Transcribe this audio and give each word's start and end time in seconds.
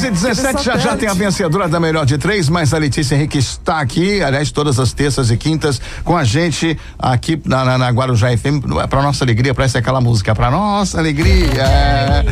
10 0.00 0.04
e 0.04 0.10
17 0.10 0.64
já 0.64 0.76
já 0.76 0.96
tem 0.96 1.08
a 1.08 1.14
vencedora 1.14 1.68
da 1.68 1.78
melhor 1.78 2.04
de 2.04 2.18
três, 2.18 2.48
mas 2.48 2.74
a 2.74 2.78
Letícia 2.78 3.14
Henrique 3.14 3.38
está 3.38 3.80
aqui, 3.80 4.20
aliás, 4.22 4.50
todas 4.50 4.80
as 4.80 4.92
terças 4.92 5.30
e 5.30 5.36
quintas 5.36 5.80
com 6.02 6.16
a 6.16 6.24
gente 6.24 6.76
aqui 6.98 7.40
na, 7.44 7.64
na, 7.64 7.78
na 7.78 7.90
Guarujá 7.90 8.36
FM, 8.36 8.64
para 8.90 9.02
nossa 9.02 9.24
alegria, 9.24 9.54
parece 9.54 9.78
aquela 9.78 10.00
música, 10.00 10.34
para 10.34 10.50
nossa 10.50 10.98
alegria. 10.98 11.62
É, 11.62 12.24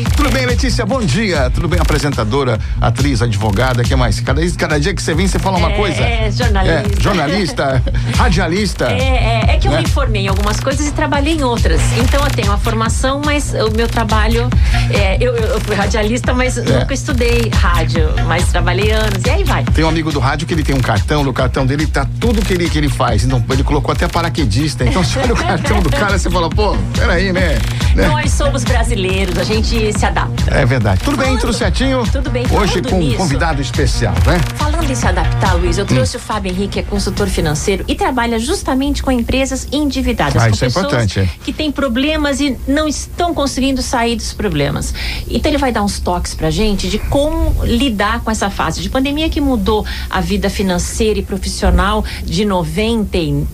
é. 0.00 0.04
Tudo 0.16 0.30
bem, 0.30 0.46
Letícia? 0.46 0.84
Bom 0.84 1.00
dia. 1.00 1.48
Tudo 1.50 1.68
bem, 1.68 1.78
apresentadora, 1.80 2.58
atriz, 2.80 3.22
advogada, 3.22 3.84
que 3.84 3.94
mais? 3.94 4.18
Cada, 4.20 4.40
cada 4.52 4.80
dia 4.80 4.92
que 4.92 5.00
você 5.02 5.14
vem, 5.14 5.28
você 5.28 5.38
fala 5.38 5.58
uma 5.58 5.70
É, 5.70 5.76
coisa. 5.76 6.02
é, 6.02 6.30
jornalista. 6.32 6.72
É, 6.98 7.00
jornalista, 7.02 7.82
radialista. 8.18 8.84
É, 8.90 9.44
é, 9.50 9.54
é 9.54 9.58
que 9.58 9.68
eu 9.68 9.72
Né? 9.72 9.82
me 9.82 9.88
formei 9.88 10.22
em 10.22 10.28
algumas 10.28 10.58
coisas 10.58 10.86
e 10.86 10.90
trabalhei 10.92 11.34
em 11.34 11.44
outras. 11.44 11.80
Então 11.98 12.20
eu 12.24 12.30
tenho 12.30 12.50
a 12.52 12.58
formação, 12.58 13.20
mas 13.24 13.52
o 13.54 13.70
meu 13.76 13.86
trabalho. 13.86 14.48
É, 14.90 15.16
eu, 15.20 15.34
eu 15.36 15.60
fui 15.60 15.74
radialista, 15.76 16.34
mas 16.34 16.56
nunca 16.56 16.95
estudei 16.96 17.50
rádio, 17.54 18.08
mas 18.26 18.48
trabalhei 18.48 18.90
anos. 18.90 19.22
E 19.24 19.30
aí 19.30 19.44
vai. 19.44 19.64
Tem 19.64 19.84
um 19.84 19.88
amigo 19.88 20.10
do 20.10 20.18
rádio 20.18 20.46
que 20.46 20.54
ele 20.54 20.62
tem 20.62 20.74
um 20.74 20.80
cartão, 20.80 21.22
no 21.22 21.32
cartão 21.32 21.64
dele 21.66 21.86
tá 21.86 22.06
tudo 22.18 22.40
que 22.42 22.52
ele, 22.54 22.68
que 22.68 22.78
ele 22.78 22.88
faz. 22.88 23.22
Então, 23.24 23.42
ele 23.50 23.62
colocou 23.62 23.92
até 23.92 24.08
paraquedista. 24.08 24.84
Então, 24.84 25.02
você 25.04 25.18
olha 25.18 25.34
o 25.34 25.36
cartão 25.36 25.80
do 25.82 25.90
cara, 25.90 26.18
você 26.18 26.30
fala, 26.30 26.48
pô, 26.48 26.74
peraí, 26.98 27.32
né? 27.32 27.58
né? 27.94 28.08
Nós 28.08 28.32
somos 28.32 28.64
brasileiros, 28.64 29.38
a 29.38 29.44
gente 29.44 29.92
se 29.96 30.06
adapta. 30.06 30.50
É 30.54 30.64
verdade. 30.64 31.00
Tudo 31.04 31.16
bem, 31.16 31.26
Falando- 31.26 31.40
tudo 31.40 31.52
certinho? 31.52 32.02
Tudo 32.10 32.30
bem, 32.30 32.44
Hoje 32.50 32.80
com 32.82 32.96
um 32.96 32.98
nisso- 33.00 33.16
convidado 33.18 33.60
especial, 33.60 34.14
né? 34.26 34.40
Falando 34.56 34.90
em 34.90 34.94
se 34.94 35.06
adaptar, 35.06 35.54
Luiz, 35.54 35.76
eu 35.78 35.84
Hum. 35.84 35.88
trouxe 35.88 36.16
o 36.16 36.20
Fábio 36.20 36.50
Henrique, 36.50 36.68
que 36.74 36.78
é 36.80 36.82
consultor 36.82 37.28
financeiro 37.28 37.84
e 37.86 37.94
trabalha 37.94 38.38
justamente 38.38 39.02
com 39.02 39.10
empresas 39.12 39.68
endividadas. 39.70 40.42
Ah, 40.42 40.48
isso 40.48 40.64
é 40.64 40.68
importante, 40.68 41.20
é. 41.20 41.28
Que 41.44 41.52
têm 41.52 41.70
problemas 41.70 42.40
e 42.40 42.56
não 42.66 42.88
estão 42.88 43.32
conseguindo 43.34 43.82
sair 43.82 44.16
dos 44.16 44.32
problemas. 44.32 44.94
Então 45.28 45.50
ele 45.50 45.58
vai 45.58 45.70
dar 45.72 45.82
uns 45.82 45.98
toques 46.00 46.34
pra 46.34 46.50
gente 46.50 46.85
de 46.88 46.98
como 46.98 47.64
lidar 47.64 48.20
com 48.20 48.30
essa 48.30 48.50
fase 48.50 48.80
de 48.80 48.88
pandemia 48.90 49.28
que 49.28 49.40
mudou 49.40 49.84
a 50.10 50.20
vida 50.20 50.48
financeira 50.50 51.18
e 51.18 51.22
profissional 51.22 52.04
de 52.24 52.44
98%. 52.44 53.46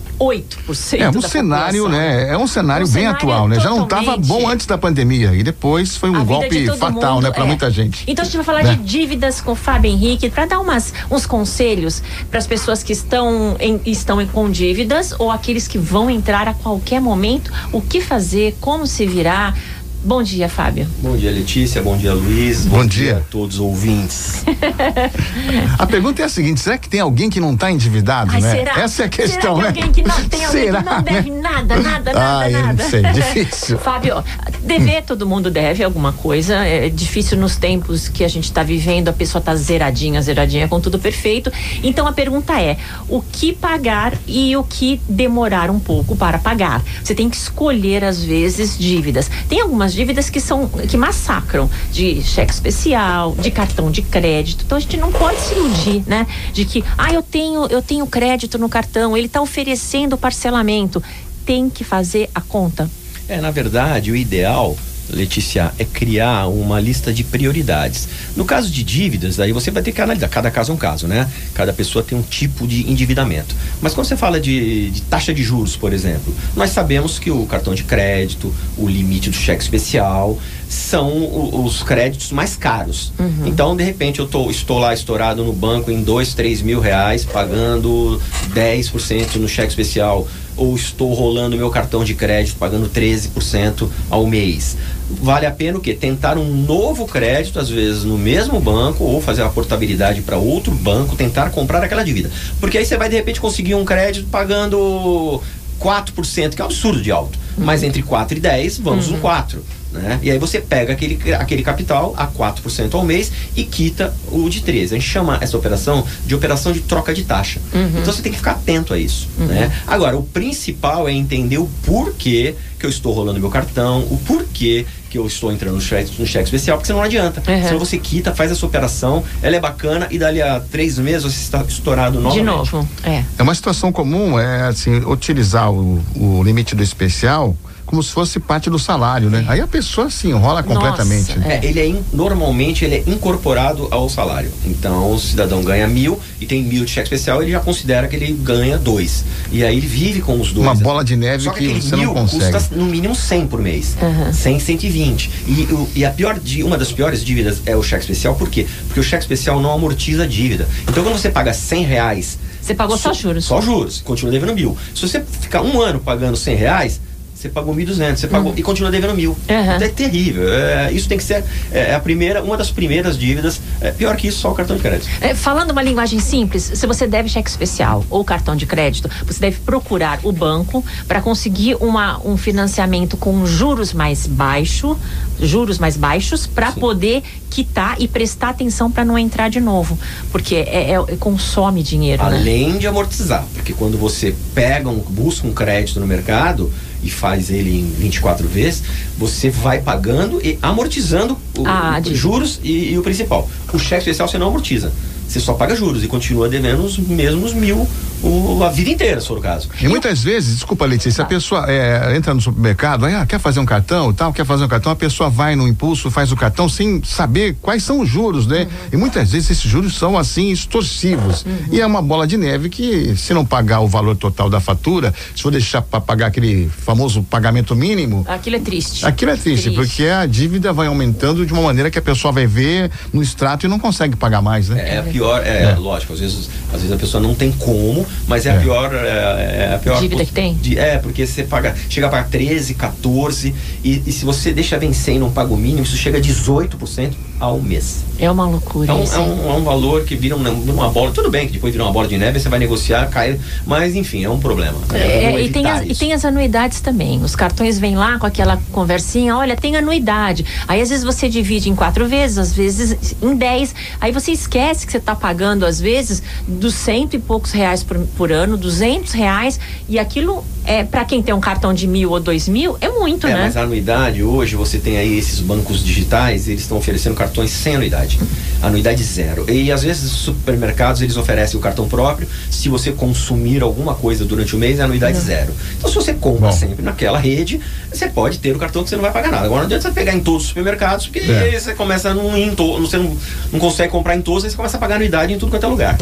É 0.99 1.09
um 1.09 1.21
cenário, 1.21 1.83
população. 1.83 1.89
né? 1.89 2.29
É 2.29 2.37
um 2.37 2.47
cenário 2.47 2.85
Um 2.85 2.89
bem 2.89 3.03
cenário 3.03 3.17
atual, 3.17 3.47
né? 3.47 3.59
Já 3.59 3.69
não 3.69 3.83
estava 3.83 4.15
bom 4.17 4.47
antes 4.47 4.65
da 4.65 4.77
pandemia 4.77 5.33
e 5.33 5.43
depois 5.43 5.97
foi 5.97 6.09
um 6.09 6.23
golpe 6.23 6.67
fatal, 6.77 7.15
mundo, 7.15 7.23
né, 7.23 7.31
para 7.31 7.43
é. 7.43 7.47
muita 7.47 7.69
gente. 7.71 8.03
Então 8.07 8.21
a 8.23 8.25
gente 8.25 8.35
vai 8.37 8.45
falar 8.45 8.63
Né? 8.63 8.75
de 8.75 8.83
dívidas 8.83 9.41
com 9.41 9.51
o 9.51 9.55
Fábio 9.55 9.91
Henrique 9.91 10.29
para 10.29 10.45
dar 10.45 10.59
umas, 10.59 10.93
uns 11.11 11.25
conselhos 11.25 12.01
para 12.29 12.39
as 12.39 12.47
pessoas 12.47 12.81
que 12.83 12.93
estão 12.93 13.57
em, 13.59 13.79
estão 13.85 14.21
em- 14.21 14.27
com 14.27 14.49
dívidas 14.49 15.13
ou 15.19 15.29
aqueles 15.31 15.67
que 15.67 15.77
vão 15.77 16.09
entrar 16.09 16.47
a 16.47 16.53
qualquer 16.53 17.01
momento, 17.01 17.51
o 17.71 17.81
que 17.81 17.99
fazer, 17.99 18.55
como 18.61 18.87
se 18.87 19.05
virar. 19.05 19.57
Bom 20.05 20.21
dia, 20.21 20.49
Fábio. 20.49 20.85
Bom 20.99 21.15
dia, 21.15 21.31
Letícia. 21.31 21.81
Bom 21.81 21.95
dia, 21.95 22.13
Luiz. 22.13 22.65
Bom 22.65 22.85
dia. 22.85 23.17
a 23.17 23.31
todos 23.31 23.55
os 23.55 23.61
ouvintes. 23.61 24.43
A 25.79 25.85
pergunta 25.87 26.21
é 26.21 26.25
a 26.25 26.29
seguinte: 26.29 26.59
será 26.59 26.77
que 26.77 26.89
tem 26.89 26.99
alguém 26.99 27.29
que 27.29 27.39
não 27.39 27.53
está 27.53 27.71
endividado, 27.71 28.31
Ai, 28.33 28.41
né? 28.41 28.51
será? 28.51 28.79
Essa 28.81 29.03
é 29.03 29.05
a 29.05 29.09
questão, 29.09 29.55
será 29.57 29.71
que 29.71 29.79
né? 29.79 29.85
alguém 29.85 29.91
que 29.91 30.07
não 30.07 30.29
tem 30.29 30.45
alguém 30.45 30.63
será, 30.63 30.79
que 30.79 30.85
não 30.85 30.95
né? 30.95 31.01
deve 31.03 31.31
nada, 31.31 31.75
nada, 31.77 32.13
nada, 32.13 32.39
Ah, 32.41 32.49
eu 32.51 32.59
não 32.59 32.65
nada. 32.67 32.83
sei, 32.83 33.01
difícil. 33.03 33.77
Fábio, 33.79 34.23
dever 34.61 35.03
todo 35.03 35.25
mundo 35.25 35.49
deve 35.49 35.83
alguma 35.83 36.11
coisa. 36.13 36.55
É 36.65 36.89
difícil 36.89 37.37
nos 37.37 37.55
tempos 37.55 38.07
que 38.09 38.23
a 38.23 38.27
gente 38.27 38.45
está 38.45 38.61
vivendo, 38.63 39.07
a 39.07 39.13
pessoa 39.13 39.41
tá 39.41 39.55
zeradinha, 39.55 40.21
zeradinha 40.21 40.67
com 40.67 40.79
tudo 40.81 40.99
perfeito. 40.99 41.51
Então 41.81 42.05
a 42.07 42.11
pergunta 42.13 42.59
é: 42.61 42.77
o 43.07 43.21
que 43.21 43.53
pagar 43.53 44.13
e 44.27 44.55
o 44.57 44.63
que 44.63 44.99
demorar 45.07 45.69
um 45.69 45.79
pouco 45.79 46.15
para 46.15 46.37
pagar? 46.39 46.83
Você 47.03 47.15
tem 47.15 47.29
que 47.29 47.37
escolher 47.37 48.03
às 48.03 48.21
vezes 48.23 48.77
dívidas. 48.77 49.29
Tem 49.47 49.61
algumas 49.61 49.92
dívidas 49.93 50.29
que 50.29 50.39
são 50.39 50.67
que 50.67 50.97
massacram, 50.97 51.69
de 51.91 52.21
cheque 52.21 52.53
especial, 52.53 53.35
de 53.35 53.51
cartão 53.51 53.91
de 53.91 54.01
crédito. 54.01 54.63
Então 54.65 54.77
a 54.77 54.81
gente 54.81 54.97
não 54.97 55.11
pode 55.11 55.39
se 55.39 55.53
iludir, 55.53 56.03
né? 56.07 56.27
De 56.51 56.65
que, 56.65 56.83
ah, 56.97 57.13
eu 57.13 57.21
tenho, 57.21 57.65
eu 57.67 57.81
tenho 57.81 58.05
crédito 58.07 58.57
no 58.57 58.67
cartão, 58.67 59.15
ele 59.15 59.27
está 59.27 59.41
oferecendo 59.41 60.17
parcelamento. 60.17 61.01
Tem 61.45 61.69
que 61.69 61.83
fazer 61.83 62.29
a 62.33 62.41
conta. 62.41 62.89
É, 63.27 63.39
na 63.39 63.51
verdade, 63.51 64.11
o 64.11 64.15
ideal, 64.15 64.77
Letícia, 65.09 65.73
é 65.77 65.85
criar 65.85 66.47
uma 66.47 66.79
lista 66.79 67.13
de 67.13 67.23
prioridades. 67.23 68.07
No 68.35 68.45
caso 68.45 68.69
de 68.69 68.83
dívidas, 68.83 69.39
aí 69.39 69.51
você 69.51 69.69
vai 69.71 69.83
ter 69.83 69.91
que 69.91 70.01
analisar. 70.01 70.27
Cada 70.27 70.49
caso 70.49 70.71
é 70.71 70.75
um 70.75 70.77
caso, 70.77 71.07
né? 71.07 71.29
Cada 71.53 71.73
pessoa 71.73 72.03
tem 72.03 72.17
um 72.17 72.21
tipo 72.21 72.67
de 72.67 72.89
endividamento. 72.89 73.55
Mas 73.81 73.93
quando 73.93 74.07
você 74.07 74.17
fala 74.17 74.39
de, 74.39 74.89
de 74.91 75.01
taxa 75.03 75.33
de 75.33 75.43
juros, 75.43 75.75
por 75.75 75.93
exemplo, 75.93 76.33
nós 76.55 76.71
sabemos 76.71 77.19
que 77.19 77.29
o 77.29 77.45
cartão 77.45 77.75
de 77.75 77.83
crédito, 77.83 78.53
o 78.77 78.87
limite 78.87 79.29
do 79.29 79.35
cheque 79.35 79.61
especial, 79.61 80.39
são 80.67 81.63
os 81.65 81.83
créditos 81.83 82.31
mais 82.31 82.55
caros. 82.55 83.13
Então, 83.45 83.75
de 83.75 83.83
repente, 83.83 84.19
eu 84.19 84.27
tô, 84.27 84.49
estou 84.49 84.79
lá 84.79 84.93
estourado 84.93 85.43
no 85.43 85.53
banco 85.53 85.91
em 85.91 86.01
dois, 86.01 86.33
três 86.33 86.61
mil 86.61 86.79
reais, 86.79 87.23
pagando 87.23 88.19
10% 88.53 89.35
no 89.35 89.47
cheque 89.47 89.69
especial, 89.69 90.27
ou 90.55 90.75
estou 90.75 91.13
rolando 91.13 91.57
meu 91.57 91.69
cartão 91.69 92.03
de 92.03 92.13
crédito 92.13 92.57
pagando 92.57 92.89
13% 92.89 93.87
ao 94.09 94.25
mês. 94.27 94.77
Vale 95.21 95.45
a 95.45 95.51
pena 95.51 95.77
o 95.77 95.81
quê? 95.81 95.93
Tentar 95.93 96.37
um 96.37 96.45
novo 96.45 97.05
crédito, 97.05 97.59
às 97.59 97.69
vezes 97.69 98.03
no 98.03 98.17
mesmo 98.17 98.59
banco, 98.59 99.03
ou 99.03 99.21
fazer 99.21 99.43
a 99.43 99.49
portabilidade 99.49 100.21
para 100.21 100.37
outro 100.37 100.73
banco, 100.73 101.15
tentar 101.15 101.49
comprar 101.51 101.83
aquela 101.83 102.03
dívida. 102.03 102.31
Porque 102.59 102.77
aí 102.77 102.85
você 102.85 102.97
vai 102.97 103.09
de 103.09 103.15
repente 103.15 103.39
conseguir 103.39 103.75
um 103.75 103.85
crédito 103.85 104.27
pagando 104.29 105.41
4%, 105.79 106.55
que 106.55 106.61
é 106.61 106.63
um 106.63 106.67
absurdo 106.67 107.01
de 107.01 107.11
alto. 107.11 107.42
Mas 107.57 107.83
entre 107.83 108.01
4 108.01 108.37
e 108.37 108.41
10, 108.41 108.79
vamos 108.79 109.09
no 109.09 109.17
4. 109.19 109.63
Né? 109.93 110.19
E 110.23 110.31
aí 110.31 110.39
você 110.39 110.59
pega 110.59 110.93
aquele, 110.93 111.33
aquele 111.33 111.61
capital 111.61 112.13
a 112.17 112.27
4% 112.27 112.93
ao 112.95 113.05
mês 113.05 113.31
e 113.55 113.63
quita 113.63 114.13
o 114.31 114.49
de 114.49 114.61
13. 114.61 114.95
A 114.95 114.99
gente 114.99 115.07
chama 115.07 115.37
essa 115.39 115.55
operação 115.55 116.03
de 116.25 116.33
operação 116.33 116.71
de 116.71 116.81
troca 116.81 117.13
de 117.13 117.23
taxa. 117.23 117.61
Então 118.01 118.11
você 118.11 118.21
tem 118.21 118.31
que 118.31 118.39
ficar 118.39 118.51
atento 118.51 118.93
a 118.93 118.97
isso. 118.97 119.29
Né? 119.37 119.71
Agora, 119.85 120.17
o 120.17 120.23
principal 120.23 121.07
é 121.07 121.13
entender 121.13 121.59
o 121.59 121.69
porquê 121.83 122.55
que 122.79 122.85
eu 122.85 122.89
estou 122.89 123.13
rolando 123.13 123.39
meu 123.39 123.49
cartão, 123.49 124.01
o 124.09 124.17
porquê 124.25 124.85
que 125.13 125.19
eu 125.19 125.27
estou 125.27 125.51
entrando 125.51 125.75
no 125.75 125.81
cheque, 125.81 126.19
no 126.19 126.25
cheque 126.25 126.45
especial, 126.45 126.75
porque 126.75 126.87
senão 126.87 126.97
não 126.97 127.05
adianta. 127.05 127.43
Uhum. 127.47 127.63
Senão 127.63 127.77
você 127.77 127.99
quita, 127.99 128.33
faz 128.33 128.51
essa 128.51 128.65
operação, 128.65 129.23
ela 129.43 129.55
é 129.55 129.59
bacana 129.59 130.07
e 130.09 130.17
dali 130.17 130.41
a 130.41 130.59
três 130.59 130.97
meses 130.97 131.21
você 131.21 131.39
está 131.39 131.61
estourado 131.61 132.19
novamente. 132.19 132.39
De 132.39 132.43
novo. 132.43 132.89
É. 133.03 133.23
É 133.37 133.43
uma 133.43 133.53
situação 133.53 133.91
comum, 133.91 134.39
é 134.39 134.63
assim, 134.63 134.97
utilizar 135.05 135.71
o, 135.71 136.03
o 136.15 136.41
limite 136.41 136.75
do 136.75 136.81
especial 136.81 137.55
como 137.93 138.01
se 138.01 138.11
fosse 138.11 138.39
parte 138.39 138.71
do 138.71 138.79
salário, 138.79 139.29
né? 139.29 139.45
Aí 139.47 139.61
a 139.61 139.67
pessoa 139.67 140.09
se 140.09 140.27
enrola 140.27 140.63
completamente. 140.63 141.27
Nossa, 141.37 141.39
né? 141.47 141.59
É, 141.61 141.65
ele 141.67 141.79
é 141.79 141.85
in- 141.87 142.03
normalmente 142.11 142.83
ele 142.83 142.95
é 142.95 143.03
incorporado 143.05 143.87
ao 143.91 144.09
salário. 144.09 144.51
Então 144.65 145.11
o 145.13 145.19
cidadão 145.19 145.61
ganha 145.63 145.87
mil 145.87 146.19
e 146.41 146.45
tem 146.47 146.63
mil 146.63 146.83
de 146.85 146.89
cheque 146.89 147.05
especial, 147.05 147.43
ele 147.43 147.51
já 147.51 147.59
considera 147.59 148.07
que 148.07 148.15
ele 148.15 148.31
ganha 148.33 148.79
dois. 148.79 149.23
E 149.51 149.63
aí 149.63 149.77
ele 149.77 149.85
vive 149.85 150.21
com 150.21 150.41
os 150.41 150.51
dois. 150.51 150.65
Uma 150.65 150.73
bola 150.73 151.03
de 151.03 151.15
neve 151.15 151.43
Só 151.43 151.51
que 151.51 151.59
aquele 151.65 151.79
você 151.83 151.91
não 151.91 151.99
mil 151.99 152.13
consegue. 152.15 152.51
custa 152.51 152.75
no 152.75 152.85
mínimo 152.85 153.13
100 153.13 153.45
por 153.45 153.61
mês. 153.61 153.95
Uhum. 154.01 154.33
100, 154.33 154.59
120. 154.59 155.29
E, 155.47 155.61
o- 155.71 155.87
e 155.95 156.03
a 156.03 156.09
pior, 156.09 156.39
di- 156.39 156.63
uma 156.63 156.79
das 156.79 156.91
piores 156.91 157.23
dívidas 157.23 157.61
é 157.67 157.75
o 157.75 157.83
cheque 157.83 158.01
especial, 158.01 158.33
por 158.33 158.49
quê? 158.49 158.65
Porque 158.87 158.99
o 158.99 159.03
cheque 159.03 159.21
especial 159.23 159.61
não 159.61 159.71
amortiza 159.71 160.23
a 160.23 160.27
dívida. 160.27 160.67
Então 160.89 161.03
quando 161.03 161.15
você 161.19 161.29
paga 161.29 161.53
100 161.53 161.83
reais. 161.83 162.39
Você 162.59 162.73
pagou 162.73 162.97
só 162.97 163.13
juros. 163.13 163.45
Só 163.45 163.61
juros, 163.61 164.01
continua 164.01 164.31
devendo 164.31 164.55
mil. 164.55 164.75
Se 164.95 165.07
você 165.07 165.21
ficar 165.41 165.61
um 165.61 165.79
ano 165.81 165.99
pagando 165.99 166.37
100 166.37 166.55
reais, 166.55 166.99
você 167.43 167.49
pagou 167.49 167.75
1.200, 167.75 168.15
você 168.17 168.27
pagou 168.27 168.53
e 168.55 168.63
continua 168.63 168.89
devendo 168.89 169.13
mil. 169.13 169.31
Uhum. 169.31 169.75
Então 169.75 169.81
é 169.81 169.89
terrível. 169.89 170.47
É, 170.47 170.91
isso 170.93 171.09
tem 171.09 171.17
que 171.17 171.23
ser 171.23 171.43
é, 171.71 171.93
a 171.93 171.99
primeira, 171.99 172.41
uma 172.41 172.55
das 172.55 172.71
primeiras 172.71 173.17
dívidas. 173.17 173.59
É, 173.81 173.91
pior 173.91 174.15
que 174.15 174.27
isso, 174.27 174.39
só 174.39 174.51
o 174.51 174.55
cartão 174.55 174.77
de 174.77 174.81
crédito. 174.81 175.09
É, 175.19 175.35
falando 175.35 175.71
uma 175.71 175.81
linguagem 175.81 176.19
simples, 176.19 176.71
se 176.73 176.87
você 176.87 177.05
deve 177.05 177.27
cheque 177.27 177.49
especial 177.49 178.05
ou 178.09 178.23
cartão 178.23 178.55
de 178.55 178.65
crédito, 178.65 179.09
você 179.25 179.39
deve 179.39 179.57
procurar 179.59 180.19
o 180.23 180.31
banco 180.31 180.83
para 181.07 181.21
conseguir 181.21 181.75
uma, 181.81 182.19
um 182.25 182.37
financiamento 182.37 183.17
com 183.17 183.45
juros 183.45 183.91
mais 183.91 184.25
baixo, 184.25 184.97
juros 185.39 185.77
mais 185.77 185.97
baixos, 185.97 186.47
para 186.47 186.71
poder 186.71 187.23
quitar 187.49 187.97
e 187.99 188.07
prestar 188.07 188.49
atenção 188.49 188.89
para 188.89 189.03
não 189.03 189.17
entrar 189.19 189.49
de 189.49 189.59
novo, 189.59 189.99
porque 190.31 190.55
é, 190.55 190.91
é- 190.91 190.93
é- 190.93 191.15
consome 191.17 191.83
dinheiro, 191.83 192.23
né? 192.23 192.37
Além 192.37 192.77
de 192.77 192.87
amortizar, 192.87 193.45
porque 193.53 193.73
quando 193.73 193.97
você 193.97 194.33
pega 194.55 194.89
um, 194.89 194.99
busca 194.99 195.45
um 195.45 195.53
crédito 195.53 195.99
no 195.99 196.07
mercado 196.07 196.71
e 197.03 197.09
faz 197.09 197.49
ele 197.49 197.79
em 197.79 197.85
24 197.99 198.47
vezes, 198.47 198.83
você 199.17 199.49
vai 199.49 199.81
pagando 199.81 200.41
e 200.41 200.57
amortizando 200.61 201.37
o, 201.57 201.67
Ah, 201.67 202.01
juros 202.11 202.59
e, 202.63 202.91
e 202.91 202.97
o 202.97 203.01
principal. 203.03 203.49
O 203.73 203.79
cheque 203.79 204.01
especial 204.01 204.27
você 204.27 204.37
não 204.37 204.47
amortiza. 204.47 204.91
Você 205.33 205.39
só 205.39 205.53
paga 205.53 205.75
juros 205.75 206.03
e 206.03 206.07
continua 206.07 206.47
devendo 206.47 206.83
os 206.83 206.97
mesmos 206.97 207.53
mil 207.53 207.87
o, 208.23 208.63
a 208.63 208.69
vida 208.69 208.89
inteira, 208.89 209.19
se 209.19 209.27
for 209.27 209.37
o 209.37 209.41
caso. 209.41 209.69
E 209.81 209.87
muitas 209.87 210.23
vezes, 210.23 210.55
desculpa, 210.55 210.85
Letícia, 210.85 211.23
a 211.23 211.27
pessoa 211.27 211.65
é, 211.69 212.15
entra 212.15 212.33
no 212.33 212.41
supermercado, 212.41 213.05
aí, 213.05 213.13
ah, 213.13 213.25
quer 213.25 213.39
fazer 213.39 213.59
um 213.59 213.65
cartão 213.65 214.11
e 214.11 214.13
tal, 214.13 214.31
quer 214.31 214.45
fazer 214.45 214.63
um 214.63 214.67
cartão, 214.67 214.91
a 214.91 214.95
pessoa 214.95 215.29
vai 215.29 215.55
no 215.55 215.67
impulso, 215.67 216.09
faz 216.09 216.31
o 216.31 216.35
cartão 216.35 216.69
sem 216.69 217.03
saber 217.03 217.57
quais 217.61 217.83
são 217.83 217.99
os 217.99 218.09
juros, 218.09 218.47
né? 218.47 218.61
Uhum. 218.61 218.69
E 218.93 218.97
muitas 218.97 219.31
vezes 219.31 219.49
esses 219.49 219.69
juros 219.69 219.95
são 219.95 220.17
assim 220.17 220.51
extorsivos. 220.51 221.43
Uhum. 221.43 221.57
E 221.71 221.81
é 221.81 221.85
uma 221.85 222.01
bola 222.01 222.25
de 222.25 222.37
neve 222.37 222.69
que, 222.69 223.13
se 223.17 223.33
não 223.33 223.45
pagar 223.45 223.81
o 223.81 223.87
valor 223.87 224.15
total 224.15 224.49
da 224.49 224.61
fatura, 224.61 225.13
se 225.35 225.41
for 225.41 225.51
deixar 225.51 225.81
para 225.81 225.99
pagar 225.99 226.27
aquele 226.27 226.69
famoso 226.69 227.23
pagamento 227.23 227.75
mínimo. 227.75 228.25
Aquilo 228.27 228.55
é 228.55 228.59
triste. 228.59 229.05
Aquilo 229.05 229.31
é 229.31 229.35
triste, 229.35 229.63
triste, 229.63 229.75
porque 229.75 230.05
a 230.05 230.25
dívida 230.25 230.71
vai 230.71 230.87
aumentando 230.87 231.45
de 231.45 231.51
uma 231.51 231.61
maneira 231.61 231.91
que 231.91 231.99
a 231.99 232.01
pessoa 232.01 232.31
vai 232.31 232.47
ver 232.47 232.89
no 233.11 233.21
extrato 233.21 233.65
e 233.65 233.69
não 233.69 233.79
consegue 233.79 234.15
pagar 234.15 234.41
mais, 234.41 234.69
né? 234.69 234.81
É, 234.81 234.95
é 234.97 235.01
pior, 235.01 235.22
é, 235.43 235.63
é, 235.63 235.75
lógico, 235.75 236.13
às 236.13 236.19
vezes, 236.19 236.49
às 236.67 236.81
vezes 236.81 236.91
a 236.91 236.97
pessoa 236.97 237.21
não 237.21 237.35
tem 237.35 237.51
como, 237.51 238.05
mas 238.27 238.45
é, 238.45 238.49
é. 238.49 238.57
a 238.57 238.59
pior. 238.59 238.93
É, 238.93 239.67
é, 239.69 239.73
a 239.75 239.79
pior 239.79 239.99
dívida 239.99 240.25
que 240.25 240.33
tem? 240.33 240.55
De, 240.55 240.77
é, 240.77 240.97
porque 240.97 241.25
você 241.25 241.43
paga, 241.43 241.75
chega 241.89 242.07
a 242.07 242.09
pagar 242.09 242.29
13, 242.29 242.73
14, 242.73 243.53
e, 243.83 244.03
e 244.05 244.11
se 244.11 244.25
você 244.25 244.51
deixa 244.51 244.77
vencer 244.77 245.15
e 245.15 245.19
não 245.19 245.31
paga 245.31 245.53
o 245.53 245.57
mínimo, 245.57 245.83
isso 245.83 245.97
chega 245.97 246.17
a 246.17 246.21
18% 246.21 247.11
ao 247.43 247.59
mês. 247.59 248.03
É 248.17 248.29
uma 248.29 248.47
loucura. 248.47 248.91
É 248.91 248.95
um, 248.95 249.03
é 249.03 249.19
um, 249.19 249.51
é 249.51 249.55
um 249.55 249.63
valor 249.63 250.03
que 250.05 250.15
vira 250.15 250.35
uma, 250.35 250.49
uma, 250.49 250.89
bola. 250.89 251.11
Tudo 251.11 251.29
bem 251.29 251.47
que 251.47 251.53
depois 251.53 251.73
vira 251.73 251.83
uma 251.83 251.91
bola 251.91 252.07
de 252.07 252.17
neve, 252.17 252.39
você 252.39 252.47
vai 252.47 252.59
negociar, 252.59 253.07
cai. 253.09 253.39
Mas 253.65 253.95
enfim, 253.95 254.23
é 254.23 254.29
um 254.29 254.39
problema. 254.39 254.77
Né? 254.91 254.99
É, 254.99 255.41
e, 255.41 255.49
tem 255.49 255.69
as, 255.69 255.85
e 255.85 255.95
tem 255.95 256.13
as 256.13 256.23
anuidades 256.23 256.79
também. 256.79 257.21
Os 257.21 257.35
cartões 257.35 257.77
vêm 257.77 257.95
lá 257.95 258.17
com 258.17 258.25
aquela 258.25 258.61
conversinha, 258.71 259.35
olha, 259.35 259.55
tem 259.55 259.75
anuidade. 259.75 260.45
Aí 260.67 260.81
às 260.81 260.89
vezes 260.89 261.03
você 261.03 261.27
divide 261.27 261.69
em 261.69 261.75
quatro 261.75 262.07
vezes, 262.07 262.37
às 262.37 262.53
vezes 262.53 263.15
em 263.21 263.35
dez. 263.35 263.75
Aí 263.99 264.11
você 264.11 264.31
esquece 264.31 264.85
que 264.85 264.91
você 264.91 264.99
está 264.99 265.15
pagando, 265.15 265.65
às 265.65 265.81
vezes, 265.81 266.23
dos 266.47 266.75
cento 266.75 267.15
e 267.15 267.19
poucos 267.19 267.51
reais 267.51 267.83
por, 267.83 267.97
por 268.15 268.31
ano, 268.31 268.55
duzentos 268.55 269.11
reais. 269.11 269.59
E 269.89 269.99
aquilo 269.99 270.45
é 270.65 270.83
para 270.83 271.03
quem 271.03 271.21
tem 271.21 271.33
um 271.33 271.39
cartão 271.39 271.73
de 271.73 271.87
mil 271.87 272.11
ou 272.11 272.19
dois 272.19 272.47
mil, 272.47 272.77
é 272.79 272.89
muito, 272.89 273.27
é, 273.27 273.33
né? 273.33 273.43
Mas 273.43 273.57
a 273.57 273.63
anuidade, 273.63 274.23
hoje 274.23 274.55
você 274.55 274.77
tem 274.77 274.97
aí 274.97 275.17
esses 275.17 275.39
bancos 275.39 275.83
digitais, 275.83 276.47
eles 276.47 276.61
estão 276.61 276.77
oferecendo 276.77 277.15
cartões 277.33 277.49
sem 277.49 277.75
anuidade. 277.75 278.19
Anuidade 278.61 279.03
zero. 279.03 279.49
E 279.51 279.71
às 279.71 279.83
vezes 279.83 280.03
os 280.03 280.19
supermercados 280.19 281.01
eles 281.01 281.17
oferecem 281.17 281.59
o 281.59 281.61
cartão 281.61 281.87
próprio. 281.87 282.27
Se 282.49 282.69
você 282.69 282.91
consumir 282.91 283.63
alguma 283.63 283.95
coisa 283.95 284.23
durante 284.23 284.55
o 284.55 284.59
mês, 284.59 284.79
é 284.79 284.83
anuidade 284.83 285.17
uhum. 285.17 285.23
zero. 285.23 285.53
Então 285.77 285.89
se 285.89 285.95
você 285.95 286.13
compra 286.13 286.49
Bom. 286.49 286.51
sempre 286.51 286.83
naquela 286.83 287.17
rede, 287.17 287.59
você 287.91 288.07
pode 288.07 288.37
ter 288.37 288.55
o 288.55 288.59
cartão 288.59 288.83
que 288.83 288.89
você 288.89 288.95
não 288.95 289.03
vai 289.03 289.11
pagar 289.11 289.31
nada. 289.31 289.45
Agora 289.45 289.61
não 289.61 289.65
adianta 289.65 289.89
você 289.89 289.93
pegar 289.93 290.13
em 290.13 290.19
todos 290.19 290.43
os 290.43 290.47
supermercados, 290.49 291.07
porque 291.07 291.19
é. 291.19 291.59
você 291.59 291.73
começa 291.73 292.11
a 292.11 292.13
não 292.13 292.37
ir 292.37 292.43
em 292.43 292.55
todos, 292.55 292.89
você 292.89 292.97
não, 292.97 293.17
não 293.51 293.59
consegue 293.59 293.91
comprar 293.91 294.15
em 294.15 294.21
todos, 294.21 294.43
aí 294.43 294.51
você 294.51 294.55
começa 294.55 294.77
a 294.77 294.79
pagar 294.79 294.95
anuidade 294.95 295.33
em 295.33 295.39
tudo 295.39 295.49
quanto 295.49 295.65
é 295.65 295.69
lugar. 295.69 295.97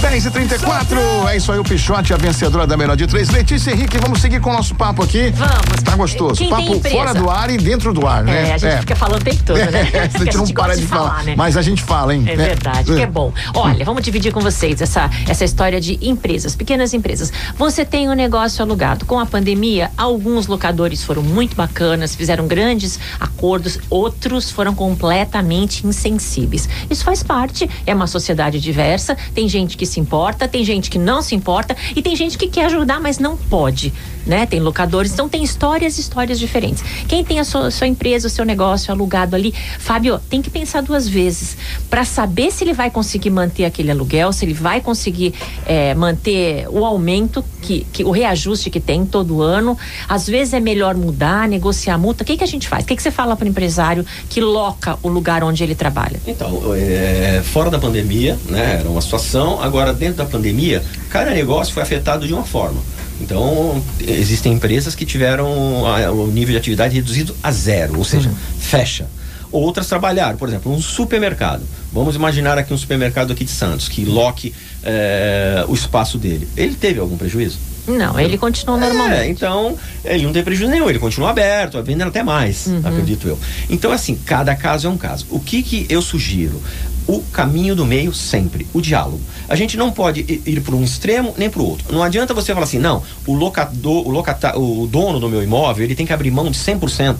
10 0.00 0.26
e 0.26 0.30
34 0.30 1.28
É 1.28 1.36
isso 1.36 1.50
aí, 1.50 1.58
o 1.58 1.64
Pichote, 1.64 2.14
a 2.14 2.16
vencedora 2.16 2.66
da 2.66 2.76
melhor 2.76 2.96
de 2.96 3.06
três. 3.06 3.30
Letícia 3.30 3.72
Henrique, 3.72 3.98
vamos 3.98 4.20
seguir 4.20 4.40
com 4.40 4.50
o 4.50 4.52
nosso 4.52 4.74
papo 4.74 5.02
aqui. 5.02 5.32
Vamos. 5.34 5.82
Tá 5.84 5.96
gostoso. 5.96 6.36
Quem 6.36 6.48
papo 6.48 6.80
fora 6.88 7.12
do 7.12 7.28
ar 7.28 7.50
e 7.50 7.56
dentro 7.56 7.92
do 7.92 8.06
ar, 8.06 8.22
né? 8.22 8.50
É, 8.50 8.54
a 8.54 8.58
gente 8.58 8.72
é. 8.72 8.78
fica 8.78 8.94
falando 8.94 9.22
o 9.22 9.24
tempo 9.24 9.42
todo, 9.44 9.58
né? 9.58 9.88
É, 9.92 10.00
a 10.00 10.06
gente 10.18 10.36
não 10.36 10.46
para 10.46 10.76
de, 10.76 10.86
falar, 10.86 11.10
falar, 11.10 11.24
né? 11.24 11.34
Mas 11.36 11.56
a 11.56 11.62
gente 11.62 11.82
fala, 11.82 12.14
hein? 12.14 12.24
É 12.26 12.36
verdade, 12.36 12.94
que 12.94 13.00
é 13.00 13.06
bom. 13.06 13.32
Olha, 13.54 13.84
vamos 13.84 14.02
dividir 14.02 14.32
com 14.32 14.40
vocês 14.40 14.80
essa, 14.80 15.10
essa 15.26 15.44
história 15.44 15.80
de 15.80 15.98
empresas, 16.00 16.54
pequenas 16.54 16.94
empresas. 16.94 17.32
Você 17.56 17.84
tem 17.84 18.08
um 18.08 18.14
negócio 18.14 18.62
alugado. 18.62 19.04
Com 19.04 19.18
a 19.18 19.26
pandemia, 19.26 19.90
alguns 19.96 20.46
locadores 20.46 21.02
foram 21.02 21.22
muito 21.22 21.56
bacanas, 21.56 22.14
fizeram 22.14 22.46
grandes 22.46 23.00
acordos, 23.18 23.78
outros 23.90 24.50
foram 24.50 24.74
completamente 24.74 25.86
insensíveis. 25.86 26.68
Isso 26.88 27.02
faz 27.02 27.22
parte, 27.22 27.68
é 27.86 27.94
uma 27.94 28.06
sociedade 28.06 28.60
diversa, 28.60 29.16
tem 29.34 29.48
gente 29.48 29.76
que 29.76 29.87
se 29.88 29.98
importa, 29.98 30.46
tem 30.46 30.64
gente 30.64 30.88
que 30.90 30.98
não 30.98 31.20
se 31.20 31.34
importa 31.34 31.76
e 31.96 32.02
tem 32.02 32.14
gente 32.14 32.38
que 32.38 32.46
quer 32.46 32.66
ajudar, 32.66 33.00
mas 33.00 33.18
não 33.18 33.36
pode. 33.36 33.92
Né? 34.26 34.44
Tem 34.44 34.60
locadores, 34.60 35.12
então 35.12 35.28
tem 35.28 35.42
histórias 35.42 35.98
histórias 35.98 36.38
diferentes. 36.38 36.84
Quem 37.08 37.24
tem 37.24 37.40
a 37.40 37.44
sua, 37.44 37.70
sua 37.70 37.86
empresa, 37.86 38.26
o 38.26 38.30
seu 38.30 38.44
negócio 38.44 38.92
alugado 38.92 39.34
ali, 39.34 39.54
Fábio, 39.78 40.20
tem 40.28 40.42
que 40.42 40.50
pensar 40.50 40.82
duas 40.82 41.08
vezes 41.08 41.56
para 41.88 42.04
saber 42.04 42.50
se 42.52 42.62
ele 42.62 42.74
vai 42.74 42.90
conseguir 42.90 43.30
manter 43.30 43.64
aquele 43.64 43.90
aluguel, 43.90 44.32
se 44.32 44.44
ele 44.44 44.54
vai 44.54 44.80
conseguir 44.80 45.34
é, 45.64 45.94
manter 45.94 46.68
o 46.68 46.84
aumento, 46.84 47.42
que, 47.60 47.86
que, 47.92 48.04
o 48.04 48.10
reajuste 48.10 48.70
que 48.70 48.80
tem 48.80 49.04
todo 49.04 49.42
ano. 49.42 49.76
Às 50.08 50.26
vezes 50.26 50.54
é 50.54 50.60
melhor 50.60 50.94
mudar, 50.96 51.48
negociar 51.48 51.94
a 51.94 51.98
multa. 51.98 52.22
O 52.22 52.26
que, 52.26 52.36
que 52.36 52.44
a 52.44 52.46
gente 52.46 52.68
faz? 52.68 52.84
O 52.84 52.86
que, 52.86 52.96
que 52.96 53.02
você 53.02 53.10
fala 53.10 53.36
para 53.36 53.44
o 53.44 53.48
empresário 53.48 54.04
que 54.28 54.40
loca 54.40 54.98
o 55.02 55.08
lugar 55.08 55.42
onde 55.44 55.62
ele 55.62 55.74
trabalha? 55.74 56.20
Então, 56.26 56.74
é, 56.74 57.42
fora 57.44 57.70
da 57.70 57.78
pandemia, 57.78 58.38
né? 58.48 58.78
Era 58.80 58.88
uma 58.88 59.00
situação. 59.00 59.60
Agora, 59.62 59.92
dentro 59.92 60.16
da 60.16 60.26
pandemia, 60.26 60.82
cada 61.10 61.30
negócio 61.30 61.72
foi 61.74 61.82
afetado 61.82 62.26
de 62.26 62.32
uma 62.32 62.44
forma. 62.44 62.80
Então, 63.20 63.82
existem 64.00 64.52
empresas 64.52 64.94
que 64.94 65.04
tiveram 65.04 65.84
a, 65.86 66.10
o 66.12 66.28
nível 66.28 66.52
de 66.52 66.58
atividade 66.58 66.94
reduzido 66.94 67.34
a 67.42 67.50
zero, 67.50 67.98
ou 67.98 68.04
seja, 68.04 68.28
uhum. 68.28 68.34
fecha. 68.58 69.06
Outras 69.50 69.86
trabalharam, 69.86 70.36
por 70.36 70.48
exemplo, 70.48 70.72
um 70.72 70.80
supermercado. 70.80 71.62
Vamos 71.92 72.14
imaginar 72.16 72.58
aqui 72.58 72.72
um 72.72 72.78
supermercado 72.78 73.32
aqui 73.32 73.44
de 73.44 73.50
Santos, 73.50 73.88
que 73.88 74.04
loque 74.04 74.54
é, 74.82 75.64
o 75.68 75.74
espaço 75.74 76.18
dele. 76.18 76.46
Ele 76.56 76.74
teve 76.74 77.00
algum 77.00 77.16
prejuízo? 77.16 77.58
Não, 77.86 78.20
ele 78.20 78.36
continua 78.36 78.78
é, 78.84 79.20
É, 79.20 79.28
então, 79.30 79.76
ele 80.04 80.24
não 80.24 80.32
tem 80.32 80.44
prejuízo 80.44 80.70
nenhum, 80.70 80.90
ele 80.90 80.98
continua 80.98 81.30
aberto, 81.30 81.82
vendendo 81.82 82.08
até 82.08 82.22
mais, 82.22 82.66
uhum. 82.66 82.82
acredito 82.84 83.26
eu. 83.26 83.38
Então, 83.70 83.90
assim, 83.90 84.14
cada 84.26 84.54
caso 84.54 84.86
é 84.86 84.90
um 84.90 84.98
caso. 84.98 85.24
O 85.30 85.40
que 85.40 85.62
que 85.62 85.86
eu 85.88 86.02
sugiro? 86.02 86.60
o 87.08 87.22
caminho 87.32 87.74
do 87.74 87.86
meio 87.86 88.12
sempre, 88.12 88.66
o 88.74 88.82
diálogo. 88.82 89.20
A 89.48 89.56
gente 89.56 89.78
não 89.78 89.90
pode 89.90 90.20
ir 90.44 90.60
para 90.60 90.76
um 90.76 90.84
extremo 90.84 91.34
nem 91.38 91.48
para 91.48 91.62
o 91.62 91.66
outro. 91.66 91.90
Não 91.90 92.02
adianta 92.02 92.34
você 92.34 92.52
falar 92.52 92.64
assim, 92.64 92.78
não, 92.78 93.02
o 93.26 93.34
locador, 93.34 94.06
o, 94.06 94.10
locata, 94.10 94.58
o 94.58 94.86
dono 94.86 95.18
do 95.18 95.26
meu 95.26 95.42
imóvel, 95.42 95.84
ele 95.84 95.94
tem 95.94 96.04
que 96.04 96.12
abrir 96.12 96.30
mão 96.30 96.50
de 96.50 96.58
100%. 96.58 97.16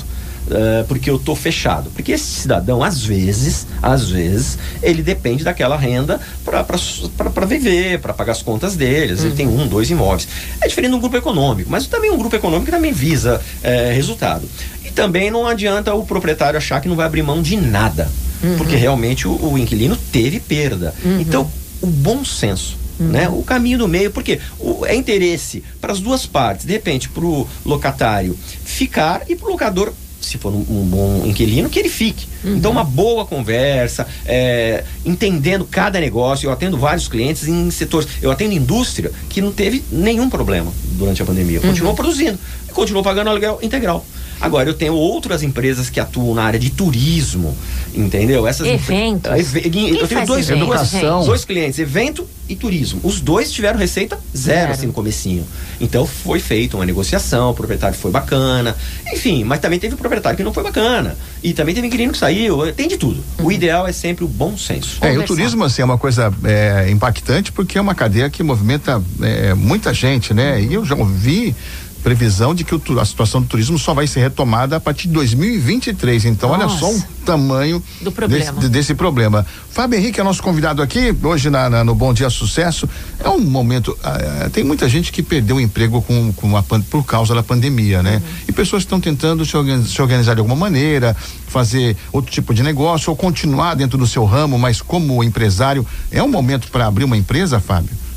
Uh, 0.49 0.81
eh, 0.81 0.85
porque 0.89 1.11
eu 1.11 1.19
tô 1.19 1.35
fechado. 1.35 1.91
Porque 1.91 2.13
esse 2.13 2.25
cidadão, 2.25 2.83
às 2.83 3.05
vezes, 3.05 3.67
às 3.83 4.11
vezes, 4.11 4.59
ele 4.83 5.03
depende 5.03 5.45
daquela 5.45 5.77
renda 5.77 6.21
para 6.45 7.47
viver, 7.47 8.01
para 8.01 8.15
pagar 8.15 8.33
as 8.33 8.43
contas 8.43 8.75
deles. 8.75 9.21
Uhum. 9.21 9.27
Ele 9.27 9.35
tem 9.37 9.47
um, 9.47 9.67
dois 9.67 9.91
imóveis. 9.91 10.27
É 10.61 10.67
diferente 10.67 10.93
do 10.93 11.01
grupo 11.01 11.17
econômico, 11.17 11.71
mas 11.71 11.87
também 11.87 12.11
um 12.11 12.17
grupo 12.17 12.35
econômico 12.35 12.67
que 12.67 12.73
também 12.73 12.93
visa 12.93 13.41
é, 13.63 13.93
resultado. 13.93 14.49
E 14.85 14.91
também 14.91 15.31
não 15.31 15.47
adianta 15.47 15.95
o 15.95 16.05
proprietário 16.05 16.57
achar 16.57 16.81
que 16.81 16.89
não 16.89 16.97
vai 16.97 17.07
abrir 17.07 17.23
mão 17.23 17.43
de 17.43 17.57
nada 17.57 18.09
uhum. 18.43 18.57
porque 18.57 18.77
realmente 18.77 19.27
o, 19.27 19.53
o, 19.53 19.59
inquilino 19.59 19.97
teve 19.97 20.41
perda. 20.41 20.95
Uhum. 21.05 21.21
Então, 21.21 21.51
o 21.81 21.87
bom 21.87 22.25
senso. 22.25 22.77
Uhum. 22.99 23.09
Né? 23.09 23.29
O 23.29 23.43
caminho 23.43 23.79
do 23.79 23.89
meio, 23.89 24.11
porque 24.11 24.41
o, 24.59 24.85
é 24.85 24.95
interesse 24.95 25.63
para 25.81 25.93
as 25.93 26.01
duas 26.01 26.27
partes, 26.27 26.67
de 26.67 26.73
repente, 26.73 27.09
para 27.09 27.25
o 27.25 27.47
locatário 27.65 28.37
ficar 28.65 29.23
e 29.29 29.37
para 29.37 29.49
o 29.49 29.53
locador 29.53 29.93
se 30.21 30.39
for 30.39 30.53
um, 30.53 30.65
um, 30.69 30.85
bom 30.85 31.27
inquilino, 31.27 31.69
que 31.69 31.79
ele 31.79 31.89
fique. 31.89 32.27
Uhum. 32.45 32.57
Então, 32.57 32.71
uma 32.71 32.85
boa 32.85 33.25
conversa, 33.25 34.07
é, 34.27 34.85
entendendo 35.05 35.65
cada 35.65 36.01
negócio. 36.01 36.47
Eu 36.47 36.53
atendo 36.53 36.77
vários 36.77 37.09
clientes 37.09 37.47
em 37.47 37.71
setores. 37.71 38.09
Eu 38.21 38.31
atendo 38.31 38.53
indústria 38.53 39.11
que 39.29 39.41
não 39.41 39.53
teve 39.53 39.85
nenhum 39.91 40.29
problema 40.29 40.73
durante 40.93 41.23
a 41.23 41.25
pandemia. 41.25 41.61
Continuou 41.61 41.91
uhum. 41.91 41.97
produzindo 41.97 42.39
e 42.69 42.73
continuou 42.73 43.03
pagando 43.03 43.31
aluguel 43.31 43.59
integral. 43.63 44.05
Agora, 44.41 44.69
eu 44.69 44.75
tenho 44.75 44.95
outras 44.95 45.43
empresas 45.43 45.91
que 45.91 45.99
atuam 45.99 46.35
na 46.35 46.45
área 46.45 46.59
de 46.59 46.71
turismo, 46.71 47.57
entendeu? 47.95 48.47
Essas 48.47 48.67
Eventos. 48.67 49.31
eu 49.55 50.07
tenho 50.07 50.27
dois, 50.27 50.49
educação. 50.49 51.25
dois 51.25 51.45
clientes, 51.45 51.79
evento 51.79 52.27
e 52.49 52.57
turismo. 52.57 53.01
Os 53.03 53.21
dois 53.21 53.53
tiveram 53.53 53.79
receita 53.79 54.17
zero, 54.37 54.59
zero, 54.59 54.73
assim, 54.73 54.87
no 54.87 54.93
comecinho. 54.93 55.45
Então, 55.81 56.07
foi 56.07 56.41
feita 56.41 56.77
uma 56.77 56.87
negociação, 56.87 57.51
o 57.51 57.55
proprietário 57.55 57.97
foi 57.97 58.11
bacana. 58.11 58.77
Enfim, 59.13 59.45
mas 59.45 59.61
também 59.61 59.79
teve 59.79 59.97
proprietário 59.97 60.37
que 60.37 60.43
não 60.43 60.53
foi 60.53 60.63
bacana. 60.63 61.17
E 61.43 61.53
também 61.53 61.75
teve 61.75 61.87
inquilino 61.87 62.13
que 62.13 62.19
saiu. 62.19 62.73
Tem 62.73 62.89
de 62.89 62.97
tudo. 62.97 63.23
Uhum. 63.39 63.47
O 63.47 63.53
ideal 63.53 63.87
é 63.87 63.93
sempre 63.93 64.25
o 64.25 64.29
bom 64.29 64.57
senso. 64.57 64.99
É, 65.01 65.15
e 65.15 65.19
o 65.19 65.25
turismo, 65.25 65.65
assim, 65.65 65.83
é 65.83 65.85
uma 65.85 65.99
coisa 65.99 66.33
é, 66.45 66.91
impactante 66.91 67.53
porque 67.53 67.79
é 67.79 67.81
uma 67.81 67.95
cadeia 67.95 68.31
que 68.31 68.43
movimenta 68.43 69.03
é, 69.21 69.55
muita 69.55 69.93
gente, 69.93 70.33
né? 70.33 70.61
E 70.63 70.75
eu 70.75 70.85
já 70.85 70.95
ouvi 70.95 71.55
previsão 72.03 72.55
de 72.55 72.65
que 72.65 72.75
o, 72.75 73.01
a 73.01 73.05
situação 73.05 73.41
do 73.41 73.47
turismo 73.47 73.79
só 73.79 73.93
vai 73.95 74.07
ser 74.07 74.21
retomada 74.21 74.77
a 74.77 74.81
partir 74.81 75.09
de 75.09 75.15
2023. 75.15 76.25
Então, 76.27 76.51
Nossa. 76.51 76.65
olha 76.65 76.79
só 76.79 76.91
o 76.91 77.03
tamanho 77.25 77.83
problema. 78.15 78.53
Desse, 78.53 78.69
desse, 78.69 78.95
problema. 78.95 79.47
Fábio 79.71 79.99
Henrique 79.99 80.21
é 80.21 80.25
nosso 80.25 80.43
convidado 80.43 80.83
aqui, 80.83 81.15
hoje 81.23 81.51
na, 81.51 81.69
na, 81.69 81.85
no 81.85 81.95
Bom 81.95 82.13
Dia 82.13 82.31
Sucesso. 82.31 82.89
É 83.23 83.29
um 83.29 83.41
momento. 83.41 83.89
Uh, 83.93 84.51
tem 84.51 84.65
muita 84.65 84.89
gente 84.89 85.13
que 85.13 85.23
perdeu 85.23 85.57
o 85.57 85.61
emprego 85.61 86.03
com, 86.03 86.33
com 86.33 86.57
a, 86.57 86.63
por 86.63 87.05
causa 87.05 87.35
da 87.35 87.43
pandemia, 87.43 88.03
né? 88.03 88.17
Uhum. 88.17 88.45
E 88.49 88.53
pessoas 88.53 88.83
estão 88.83 89.01
tentando 89.01 89.45
se 89.45 89.57
organizar, 89.57 89.89
se 89.89 90.03
organizar 90.03 90.35
de 90.35 90.41
alguma 90.41 90.57
maneira, 90.57 91.17
fazer 91.47 91.97
outro 92.13 92.33
tipo 92.33 92.55
de 92.55 92.63
negócio 92.63 93.11
ou 93.11 93.17
continuar 93.17 93.75
dentro 93.75 93.99
do 93.99 94.07
seu 94.07 94.25
ramo, 94.25 94.59
mas 94.59 94.81
como 94.81 95.23
empresário. 95.23 95.87
É 96.11 96.23
um 96.23 96.29
momento 96.29 96.69
para 96.71 96.87
abrir 96.87 97.05
uma 97.05 97.17
empresa, 97.17 97.61
Fábio? 97.61 98.08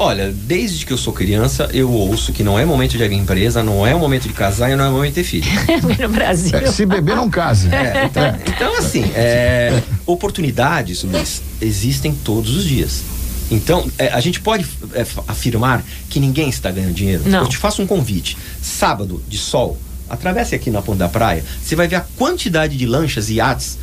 Olha, 0.00 0.32
desde 0.32 0.86
que 0.86 0.92
eu 0.92 0.96
sou 0.96 1.12
criança, 1.12 1.68
eu 1.72 1.90
ouço 1.90 2.32
que 2.32 2.44
não 2.44 2.56
é 2.56 2.64
momento 2.64 2.96
de 2.96 3.02
abrir 3.02 3.16
empresa, 3.16 3.64
não 3.64 3.84
é 3.84 3.92
momento 3.96 4.28
de 4.28 4.32
casar 4.32 4.70
e 4.70 4.76
não 4.76 4.84
é 4.84 4.90
momento 4.90 5.14
de 5.14 5.14
ter 5.16 5.24
filho. 5.24 5.50
no 6.00 6.08
Brasil. 6.08 6.56
É, 6.56 6.70
se 6.70 6.86
beber, 6.86 7.16
não 7.16 7.28
case. 7.28 7.68
É, 7.74 8.04
então, 8.06 8.36
então, 8.46 8.78
assim, 8.78 9.02
é, 9.12 9.82
oportunidades, 10.06 11.02
Luiz, 11.02 11.42
existem 11.60 12.14
todos 12.14 12.54
os 12.54 12.64
dias. 12.64 13.02
Então, 13.50 13.90
é, 13.98 14.08
a 14.08 14.20
gente 14.20 14.40
pode 14.40 14.64
é, 14.94 15.04
afirmar 15.26 15.82
que 16.08 16.20
ninguém 16.20 16.48
está 16.48 16.70
ganhando 16.70 16.94
dinheiro? 16.94 17.24
Não. 17.26 17.40
Eu 17.40 17.48
te 17.48 17.56
faço 17.56 17.82
um 17.82 17.86
convite. 17.86 18.36
Sábado, 18.62 19.20
de 19.26 19.36
sol, 19.36 19.76
atravesse 20.08 20.54
aqui 20.54 20.70
na 20.70 20.80
ponta 20.80 20.98
da 20.98 21.08
praia, 21.08 21.44
você 21.60 21.74
vai 21.74 21.88
ver 21.88 21.96
a 21.96 22.04
quantidade 22.16 22.76
de 22.76 22.86
lanchas 22.86 23.30
e 23.30 23.34
iates 23.34 23.78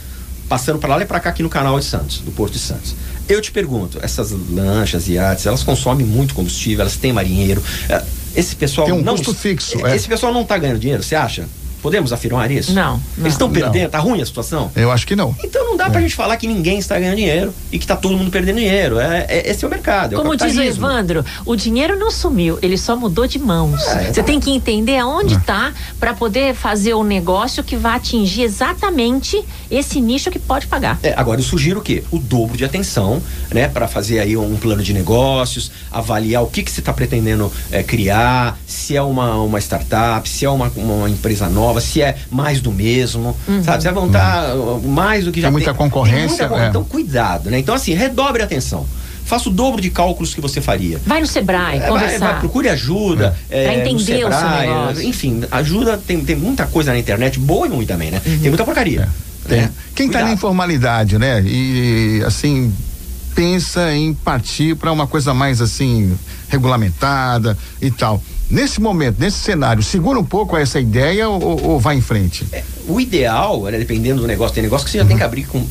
passando 0.48 0.80
para 0.80 0.96
lá 0.96 1.02
e 1.02 1.06
para 1.06 1.20
cá 1.20 1.30
aqui 1.30 1.44
no 1.44 1.50
canal 1.50 1.80
de 1.80 1.86
Santos, 1.86 2.20
do 2.20 2.32
Porto 2.32 2.54
de 2.54 2.60
Santos. 2.60 2.96
Eu 3.28 3.42
te 3.42 3.52
pergunto, 3.52 4.00
essas 4.02 4.32
lanchas 4.32 5.08
e 5.08 5.14
iates, 5.14 5.46
elas 5.46 5.64
consomem 5.64 6.06
muito 6.06 6.34
combustível, 6.36 6.82
elas 6.82 6.98
têm 6.98 7.12
marinheiro. 7.12 7.62
é, 7.90 8.04
Esse 8.36 8.56
pessoal 8.56 8.86
Tem 8.88 8.96
um 8.96 9.02
não 9.02 9.16
custo 9.16 9.34
fixo, 9.34 9.86
é. 9.86 9.96
Esse 9.96 10.08
pessoal 10.08 10.34
não 10.34 10.42
está 10.42 10.58
ganhando 10.58 10.80
dinheiro, 10.80 11.02
você 11.02 11.16
acha? 11.16 11.48
Podemos 11.86 12.12
afirmar 12.12 12.50
isso? 12.50 12.74
Não, 12.74 12.94
não. 12.94 13.02
Eles 13.20 13.34
estão 13.34 13.48
Não. 13.48 13.54
perdendo, 13.54 13.92
tá 13.92 14.00
ruim 14.00 14.20
a 14.20 14.26
situação? 14.26 14.72
Eu 14.76 14.92
acho 14.92 15.06
que 15.06 15.16
não. 15.16 15.36
Então 15.44 15.64
não 15.64 15.78
dá 15.78 15.88
pra 15.88 16.02
gente 16.02 16.16
falar 16.16 16.36
que 16.36 16.48
ninguém 16.48 16.80
está 16.80 16.98
ganhando 16.98 17.18
dinheiro 17.18 17.54
e 17.72 17.78
que 17.78 17.86
tá 17.86 17.96
todo 17.96 18.18
mundo 18.18 18.32
perdendo 18.32 18.56
dinheiro. 18.56 18.98
É, 19.00 19.24
é- 19.30 19.52
esse 19.52 19.64
é 19.64 19.68
o 19.68 19.70
mercado. 19.70 20.16
É 20.16 20.18
Como 20.18 20.32
o 20.32 20.36
diz 20.36 20.58
o. 20.58 20.64
Evandro, 20.64 21.24
o 21.46 21.56
dinheiro 21.56 21.96
não 21.96 22.10
sumiu, 22.10 22.58
ele 22.64 22.76
só 22.76 22.96
mudou 22.96 23.28
de 23.28 23.38
mãos. 23.38 23.84
É, 23.90 24.12
Você 24.12 24.24
tem 24.24 24.40
que 24.40 24.50
entender 24.50 24.98
aonde 24.98 25.36
está 25.36 25.74
para 26.00 26.12
poder 26.16 26.56
fazer 26.56 26.96
um 26.96 27.04
negócio 27.04 27.64
que 27.64 27.76
vai 27.76 27.98
atingir 27.98 28.42
exatamente 28.42 29.46
esse 29.70 30.02
nicho 30.02 30.32
que 30.32 30.40
pode 30.40 30.66
pagar. 30.66 30.98
É, 31.04 31.14
agora 31.16 31.40
eu 31.40 31.44
sugiro 31.46 31.82
o 31.82 31.84
quê? 31.84 32.04
O 32.10 32.18
dobro 32.18 32.58
de 32.58 32.66
atenção, 32.66 33.22
né, 33.54 33.68
para 33.68 33.88
fazer 33.88 34.18
aí 34.20 34.36
um 34.36 34.56
plano 34.58 34.82
de 34.82 34.92
negócios, 34.92 35.72
avaliar 35.92 36.42
o 36.42 36.48
que 36.48 36.64
que 36.64 36.72
você 36.72 36.80
está 36.80 36.92
pretendendo 36.92 37.52
é, 37.72 37.84
criar, 37.84 38.58
se 38.66 38.96
é 38.98 39.02
uma, 39.04 39.36
uma 39.36 39.60
startup, 39.60 40.28
se 40.28 40.46
é 40.46 40.50
uma, 40.50 40.72
uma 40.76 41.08
empresa 41.08 41.48
nova, 41.48 41.75
se 41.82 42.02
é 42.02 42.16
mais 42.32 42.62
do 42.62 42.72
mesmo, 42.72 43.36
sabe? 43.64 43.84
Você 43.84 43.92
vai 43.92 44.04
montar 44.04 44.56
uh, 44.56 44.82
mais 44.88 45.26
do 45.26 45.32
que 45.32 45.42
já 45.42 45.48
Tem 45.48 45.52
muita 45.54 45.74
concorrência, 45.74 46.48
con- 46.48 46.58
é. 46.60 46.68
Então 46.68 46.84
cuidado, 46.84 47.50
né? 47.50 47.60
Então 47.60 47.74
assim, 47.76 47.94
redobre 47.94 48.42
a 48.42 48.46
atenção. 48.46 48.86
Faça 49.26 49.50
o 49.50 49.52
dobro 49.52 49.82
de 49.82 49.90
cálculos 49.90 50.36
que 50.36 50.40
você 50.42 50.62
faria. 50.62 51.02
Vai 51.06 51.20
no 51.20 51.26
Sebrae, 51.26 51.78
É, 51.78 51.80
vai, 51.80 51.90
conversar. 51.90 52.32
vai, 52.34 52.40
procure 52.42 52.70
ajuda. 52.70 53.36
é, 53.50 53.64
Pra 53.64 53.74
entender 53.74 53.96
o 53.96 54.00
seu 54.00 54.32
Sebrae, 54.32 54.68
negócio. 54.68 55.02
Enfim, 55.04 55.44
ajuda, 55.50 55.98
tem, 55.98 56.24
tem 56.24 56.36
muita 56.36 56.68
coisa 56.68 56.92
na 56.94 57.00
internet, 57.00 57.40
boa 57.40 57.66
e 57.66 57.70
ruim 57.72 57.86
também, 57.88 58.12
né? 58.12 58.22
Tem 58.24 58.38
muita 58.50 58.64
porcaria. 58.64 59.10
Tem. 59.48 59.62
né? 59.62 59.72
Quem 59.96 60.06
está 60.08 60.20
na 60.20 60.26
Cuidado. 60.26 60.38
informalidade, 60.38 61.18
né? 61.18 61.42
E 61.46 62.22
assim 62.26 62.72
pensa 63.34 63.92
em 63.94 64.14
partir 64.14 64.76
para 64.76 64.92
uma 64.92 65.08
coisa 65.08 65.34
mais 65.34 65.60
assim 65.60 66.16
regulamentada 66.48 67.58
e 67.82 67.90
tal. 67.92 68.22
Nesse 68.50 68.80
momento, 68.80 69.20
nesse 69.20 69.38
cenário, 69.38 69.82
segura 69.82 70.20
um 70.20 70.24
pouco 70.24 70.56
essa 70.56 70.80
ideia 70.80 71.28
ou, 71.28 71.64
ou 71.64 71.80
vai 71.80 71.96
em 71.96 72.02
frente? 72.02 72.46
É, 72.52 72.64
o 72.88 73.00
ideal, 73.00 73.64
né, 73.64 73.78
dependendo 73.78 74.22
do 74.22 74.28
negócio, 74.28 74.54
tem 74.54 74.62
negócio 74.62 74.86
que 74.86 74.92
você 74.92 75.00
já 75.00 75.06
tem 75.06 75.18
que 75.18 75.24
abrir 75.24 75.46
com, 75.46 75.66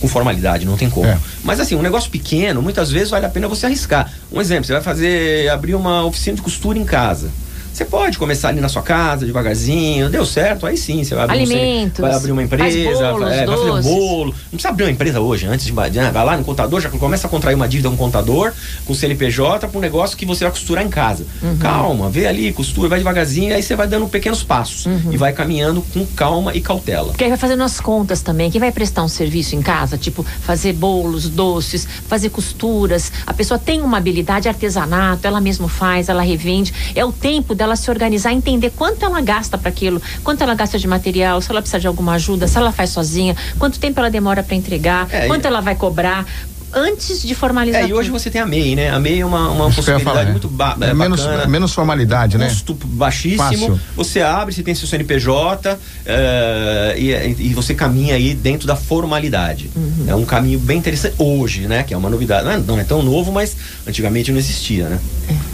com 0.00 0.08
formalidade, 0.08 0.64
não 0.64 0.76
tem 0.76 0.88
como. 0.88 1.06
É. 1.06 1.18
Mas 1.42 1.58
assim, 1.58 1.74
um 1.74 1.82
negócio 1.82 2.10
pequeno, 2.10 2.62
muitas 2.62 2.90
vezes 2.90 3.10
vale 3.10 3.26
a 3.26 3.28
pena 3.28 3.48
você 3.48 3.66
arriscar. 3.66 4.12
Um 4.30 4.40
exemplo, 4.40 4.64
você 4.64 4.72
vai 4.72 4.82
fazer, 4.82 5.48
abrir 5.50 5.74
uma 5.74 6.04
oficina 6.04 6.36
de 6.36 6.42
costura 6.42 6.78
em 6.78 6.84
casa. 6.84 7.30
Você 7.72 7.84
pode 7.84 8.18
começar 8.18 8.48
ali 8.48 8.60
na 8.60 8.68
sua 8.68 8.82
casa, 8.82 9.24
devagarzinho, 9.24 10.10
deu 10.10 10.26
certo, 10.26 10.66
aí 10.66 10.76
sim, 10.76 11.02
você 11.02 11.14
vai 11.14 11.24
abrir, 11.24 11.38
um 11.38 11.42
Alimentos, 11.42 12.00
vai 12.00 12.12
abrir 12.12 12.32
uma 12.32 12.42
empresa, 12.42 13.12
bolos, 13.12 13.32
é, 13.32 13.46
vai 13.46 13.56
fazer 13.56 13.70
um 13.70 13.82
bolo. 13.82 14.26
Não 14.26 14.50
precisa 14.50 14.68
abrir 14.68 14.84
uma 14.84 14.90
empresa 14.90 15.20
hoje, 15.20 15.46
antes 15.46 15.64
de 15.64 15.72
né, 15.72 16.10
vai 16.12 16.24
lá 16.24 16.36
no 16.36 16.44
contador, 16.44 16.80
já 16.80 16.90
começa 16.90 17.26
a 17.26 17.30
contrair 17.30 17.54
uma 17.54 17.66
dívida 17.66 17.88
com 17.88 17.94
o 17.94 17.98
contador, 17.98 18.52
com 18.84 18.92
o 18.92 18.96
CNPJ, 18.96 19.68
para 19.68 19.78
um 19.78 19.80
negócio 19.80 20.16
que 20.16 20.26
você 20.26 20.44
vai 20.44 20.52
costurar 20.52 20.84
em 20.84 20.90
casa. 20.90 21.24
Uhum. 21.42 21.56
Calma, 21.58 22.10
vê 22.10 22.26
ali, 22.26 22.52
costura, 22.52 22.88
vai 22.88 22.98
devagarzinho, 22.98 23.54
aí 23.54 23.62
você 23.62 23.74
vai 23.74 23.86
dando 23.86 24.06
pequenos 24.06 24.42
passos 24.42 24.86
Uhum. 24.86 25.12
e 25.12 25.16
vai 25.16 25.32
caminhando 25.32 25.82
com 25.92 26.04
calma 26.06 26.54
e 26.54 26.60
cautela. 26.60 27.08
Porque 27.08 27.24
aí 27.24 27.30
vai 27.30 27.38
fazendo 27.38 27.62
as 27.62 27.80
contas 27.80 28.20
também. 28.20 28.50
Quem 28.50 28.60
vai 28.60 28.72
prestar 28.72 29.02
um 29.02 29.08
serviço 29.08 29.56
em 29.56 29.62
casa, 29.62 29.96
tipo 29.96 30.22
fazer 30.22 30.72
bolos, 30.74 31.28
doces, 31.28 31.86
fazer 32.06 32.28
costuras. 32.30 33.12
A 33.26 33.32
pessoa 33.32 33.58
tem 33.58 33.80
uma 33.80 33.96
habilidade 33.96 34.48
artesanato, 34.48 35.26
ela 35.26 35.40
mesmo 35.40 35.68
faz, 35.68 36.08
ela 36.08 36.22
revende. 36.22 36.72
É 36.94 37.04
o 37.04 37.12
tempo 37.12 37.54
dela 37.62 37.76
se 37.76 37.88
organizar, 37.90 38.32
entender 38.32 38.70
quanto 38.70 39.04
ela 39.04 39.20
gasta 39.20 39.56
para 39.56 39.68
aquilo, 39.68 40.02
quanto 40.24 40.42
ela 40.42 40.54
gasta 40.54 40.78
de 40.78 40.88
material, 40.88 41.40
se 41.40 41.48
ela 41.50 41.60
precisa 41.62 41.78
de 41.78 41.86
alguma 41.86 42.14
ajuda, 42.14 42.48
se 42.48 42.58
ela 42.58 42.72
faz 42.72 42.90
sozinha, 42.90 43.36
quanto 43.58 43.78
tempo 43.78 44.00
ela 44.00 44.10
demora 44.10 44.42
para 44.42 44.56
entregar, 44.56 45.06
É, 45.10 45.26
quanto 45.28 45.44
e- 45.44 45.46
ela 45.48 45.60
vai 45.60 45.76
cobrar 45.76 46.26
antes 46.74 47.22
de 47.22 47.34
formalizar. 47.34 47.82
É, 47.82 47.86
e 47.86 47.92
hoje 47.92 48.08
tudo. 48.08 48.18
você 48.18 48.30
tem 48.30 48.40
a 48.40 48.46
MEI, 48.46 48.74
né? 48.74 48.88
A 48.90 48.98
MEI 48.98 49.20
é 49.20 49.26
uma, 49.26 49.50
uma 49.50 49.66
possibilidade 49.66 50.04
falar, 50.04 50.22
é. 50.26 50.30
muito 50.30 50.48
ba 50.48 50.74
É 50.80 50.86
é 50.86 50.94
menos, 50.94 51.20
bacana. 51.20 51.46
menos 51.46 51.72
formalidade, 51.74 52.38
né? 52.38 52.48
custo 52.48 52.72
baixíssimo. 52.84 53.38
Fácil. 53.46 53.80
Você 53.94 54.22
abre, 54.22 54.54
você 54.54 54.62
tem 54.62 54.74
seu 54.74 54.88
CNPJ 54.88 55.78
eh, 56.06 56.94
e, 56.96 57.46
e 57.50 57.54
você 57.54 57.74
caminha 57.74 58.14
aí 58.14 58.32
dentro 58.34 58.66
da 58.66 58.74
formalidade. 58.74 59.70
Uhum. 59.76 60.06
É 60.08 60.14
um 60.14 60.24
caminho 60.24 60.58
bem 60.58 60.78
interessante 60.78 61.14
hoje, 61.18 61.66
né? 61.68 61.82
Que 61.82 61.92
é 61.92 61.96
uma 61.96 62.08
novidade. 62.08 62.44
Não 62.46 62.52
é, 62.52 62.58
não 62.58 62.78
é 62.78 62.84
tão 62.84 63.02
novo, 63.02 63.30
mas 63.30 63.54
antigamente 63.86 64.32
não 64.32 64.38
existia, 64.38 64.88
né? 64.88 64.98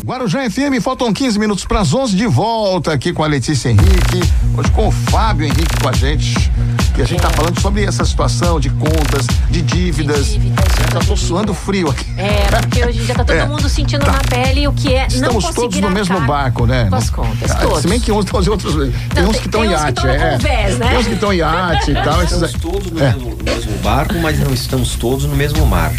Guarujá 0.09 0.49
FM, 0.49 0.81
faltam 0.83 1.13
15 1.13 1.39
minutos 1.39 1.67
para 1.67 1.81
as 1.81 1.93
11 1.93 2.17
de 2.17 2.27
volta 2.27 2.95
aqui 2.95 3.13
com 3.13 3.23
a 3.23 3.27
Letícia 3.27 3.69
Henrique, 3.69 4.23
hoje 4.57 4.71
com 4.71 4.89
o 4.89 4.91
Fábio 4.91 5.45
Henrique 5.45 5.77
com 5.83 5.89
a 5.89 5.93
gente. 5.93 6.51
E 6.97 7.03
a 7.03 7.05
gente 7.05 7.21
tá 7.21 7.29
falando 7.29 7.61
sobre 7.61 7.85
essa 7.85 8.05
situação 8.07 8.59
de 8.59 8.71
contas, 8.71 9.27
de 9.51 9.61
dívidas. 9.61 10.29
De 10.29 10.39
dívidas, 10.39 10.65
Eu 10.95 11.01
já 11.01 11.07
tô 11.07 11.15
suando 11.15 11.53
frio 11.53 11.91
aqui. 11.91 12.07
É, 12.17 12.47
porque 12.59 12.85
hoje 12.87 13.01
em 13.01 13.05
dia 13.05 13.15
tá 13.17 13.23
todo 13.25 13.37
É. 13.37 13.47
mundo 13.47 13.69
sentindo 13.69 14.05
Tá. 14.05 14.13
na 14.13 14.19
pele 14.21 14.67
o 14.67 14.73
que 14.73 14.95
é 14.95 15.01
não 15.03 15.07
Estamos 15.09 15.45
conseguir 15.45 15.55
todos 15.61 15.81
no 15.81 15.91
mesmo 15.91 16.21
barco, 16.23 16.65
né? 16.67 16.87
Com 16.89 16.97
as 16.97 17.11
contas, 17.11 17.51
Ah, 17.51 17.57
todos. 17.57 17.83
Se 17.83 17.89
bem 17.89 18.01
que 18.01 18.11
uns 18.11 18.25
estão 18.25 18.43
em 18.43 18.49
outros. 18.49 18.75
Tem 18.75 19.23
Não, 19.23 19.29
uns 19.31 19.33
tem- 19.33 19.41
que 19.43 19.47
estão 19.49 19.65
em 19.65 19.69
tem 19.69 19.77
iate, 19.77 20.07
é. 20.07 20.19
né? 20.19 20.39
Tem 20.89 20.99
uns 20.99 21.07
que 21.07 21.13
estão 21.15 21.33
em 21.33 21.37
iate 21.37 21.91
e 21.91 21.95
tal. 21.95 22.23
esses 22.25 22.43
Estamos 22.43 22.55
aí- 22.55 22.61
todos 22.61 22.91
no, 22.91 22.99
É. 22.99 23.13
mesmo, 23.13 23.37
no 23.37 23.45
mesmo 23.45 23.79
barco, 23.83 24.15
mas 24.21 24.39
não 24.41 24.53
estamos 24.55 24.97
todos 24.97 25.27
no 25.27 25.37
mesmo 25.37 25.67
mar. 25.67 25.93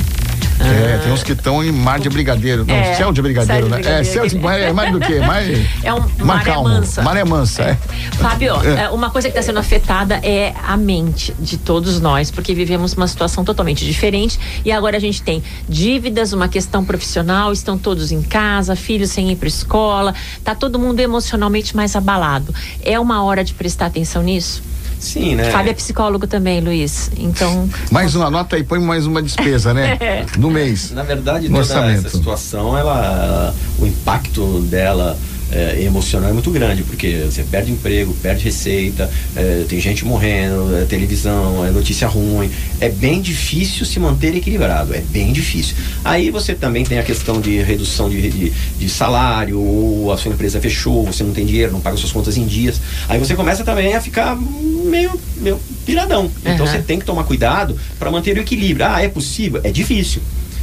É, 0.60 0.98
tem 1.04 1.12
uns 1.12 1.24
que 1.24 1.32
estão 1.32 1.64
em 1.64 1.72
mar 1.72 2.00
de 2.00 2.10
brigadeiro. 2.10 2.66
Não, 2.66 2.74
É, 2.76 2.94
céu 2.96 3.12
de 3.12 3.22
brigadeiro, 3.22 3.68
céu 3.68 3.68
de 3.68 3.72
né? 3.72 3.78
É, 3.78 3.82
brigadeiro. 4.02 4.14
céu 4.14 4.28
de 4.28 4.38
mar 4.38 4.60
é 4.60 4.74
mais 4.74 4.92
do 4.92 5.00
que? 5.00 5.20
Mais, 5.30 5.68
É 5.84 5.94
um 5.94 6.00
mais 6.00 6.46
maré 6.46 6.56
mansa. 6.56 7.02
Maré 7.02 7.24
mansa, 7.24 7.62
é. 7.64 7.78
Fábio, 8.18 8.56
É. 8.64 8.84
é, 8.86 8.90
uma 8.90 9.10
coisa 9.10 9.30
que 9.30 9.38
está 9.38 9.46
sendo 9.46 9.60
afetada 9.60 10.16
é 10.24 10.54
a 10.68 10.76
mente 10.76 11.34
de 11.40 11.58
todos 11.58 12.00
nós, 12.02 12.30
porque 12.32 12.54
vivemos 12.54 12.94
uma 12.94 13.08
situação 13.08 13.44
totalmente 13.44 13.86
diferente 13.86 14.40
e 14.66 14.72
agora 14.72 14.98
a 14.98 15.00
gente 15.00 15.22
tem 15.22 15.42
dívidas, 15.68 16.34
uma 16.34 16.48
questão 16.48 16.84
profissional, 16.84 17.52
estão 17.54 17.78
todos 17.78 18.12
em 18.12 18.22
casa, 18.22 18.76
filhos 18.76 19.12
sem 19.12 19.32
ir 19.32 19.36
para 19.36 19.48
escola, 19.48 20.14
tá 20.44 20.54
todo 20.56 20.78
mundo 20.80 21.00
emocionalmente 21.00 21.76
mais 21.76 21.96
abalado. 21.96 22.54
É 22.84 23.00
uma 23.00 23.24
hora 23.24 23.44
de 23.44 23.54
prestar 23.54 23.88
atenção 23.88 24.22
nisso? 24.24 24.62
Sim, 25.00 25.36
né? 25.36 25.50
Fábio 25.52 25.72
é 25.72 25.74
psicólogo 25.74 26.28
também, 26.28 26.60
Luiz. 26.60 27.10
Então, 27.18 27.70
Mais 27.92 28.16
uma 28.16 28.30
nota 28.30 28.58
e 28.58 28.64
põe 28.64 28.80
mais 28.80 29.06
uma 29.06 29.22
despesa, 29.22 29.74
né? 29.74 29.98
É. 30.02 30.26
No 30.38 30.50
mês. 30.50 30.92
Na 30.92 31.04
verdade, 31.04 31.48
No 31.50 31.56
toda 31.60 31.60
orçamento. 31.80 32.08
essa 32.08 32.18
situação, 32.18 32.78
ela, 32.78 33.54
o 33.80 33.86
impacto 33.86 34.60
dela 34.62 35.18
é, 35.52 35.82
emocional 35.84 36.30
é 36.30 36.34
muito 36.34 36.52
grande, 36.52 36.84
porque 36.84 37.24
você 37.30 37.44
perde 37.44 37.72
emprego, 37.72 38.14
perde 38.22 38.44
receita, 38.44 39.10
é, 39.36 39.66
tem 39.68 39.80
gente 39.80 40.06
morrendo, 40.06 40.76
é 40.78 40.86
televisão, 40.86 41.66
é 41.66 41.72
notícia 41.72 42.08
ruim. 42.08 42.50
É 42.80 42.90
bem 42.90 43.22
difícil 43.22 43.86
se 43.86 44.00
manter 44.00 44.36
equilibrado, 44.36 44.94
é 44.94 45.02
bem 45.02 45.32
difícil. 45.34 45.76
Aí 46.04 46.30
você 46.30 46.54
também 46.54 46.84
tem 46.86 47.00
a 47.00 47.04
questão 47.04 47.42
de 47.42 47.58
redução 47.62 48.10
de, 48.10 48.30
de, 48.30 48.50
de 48.78 48.90
salário, 48.90 49.60
ou 49.60 50.12
a 50.12 50.18
sua 50.18 50.32
empresa 50.32 50.60
fechou, 50.62 51.06
você 51.06 51.24
não 51.24 51.34
tem 51.34 51.46
dinheiro, 51.46 51.72
não 51.72 51.82
paga 51.82 51.98
suas 51.98 52.12
contas 52.12 52.38
em 52.38 52.46
dias. 52.46 52.80
Aí 53.08 53.18
você 53.20 53.36
começa 53.36 53.64
também 53.64 53.94
a 53.96 54.02
ficar 54.02 54.36
meio, 54.36 55.20
meio 55.38 55.60
piradão. 55.86 56.30
Então 56.42 56.66
Uhum. 56.66 56.72
você 56.72 56.80
tem 56.80 57.00
que 57.00 57.06
tomar 57.06 57.24
cuidado 57.24 57.76
para 57.98 58.12
manter 58.12 58.38
o 58.38 58.42
equilíbrio. 58.42 58.86
Ah, 58.86 59.02
é 59.02 59.08
possível? 59.08 59.62
É 59.64 59.72
difícil. 59.72 60.22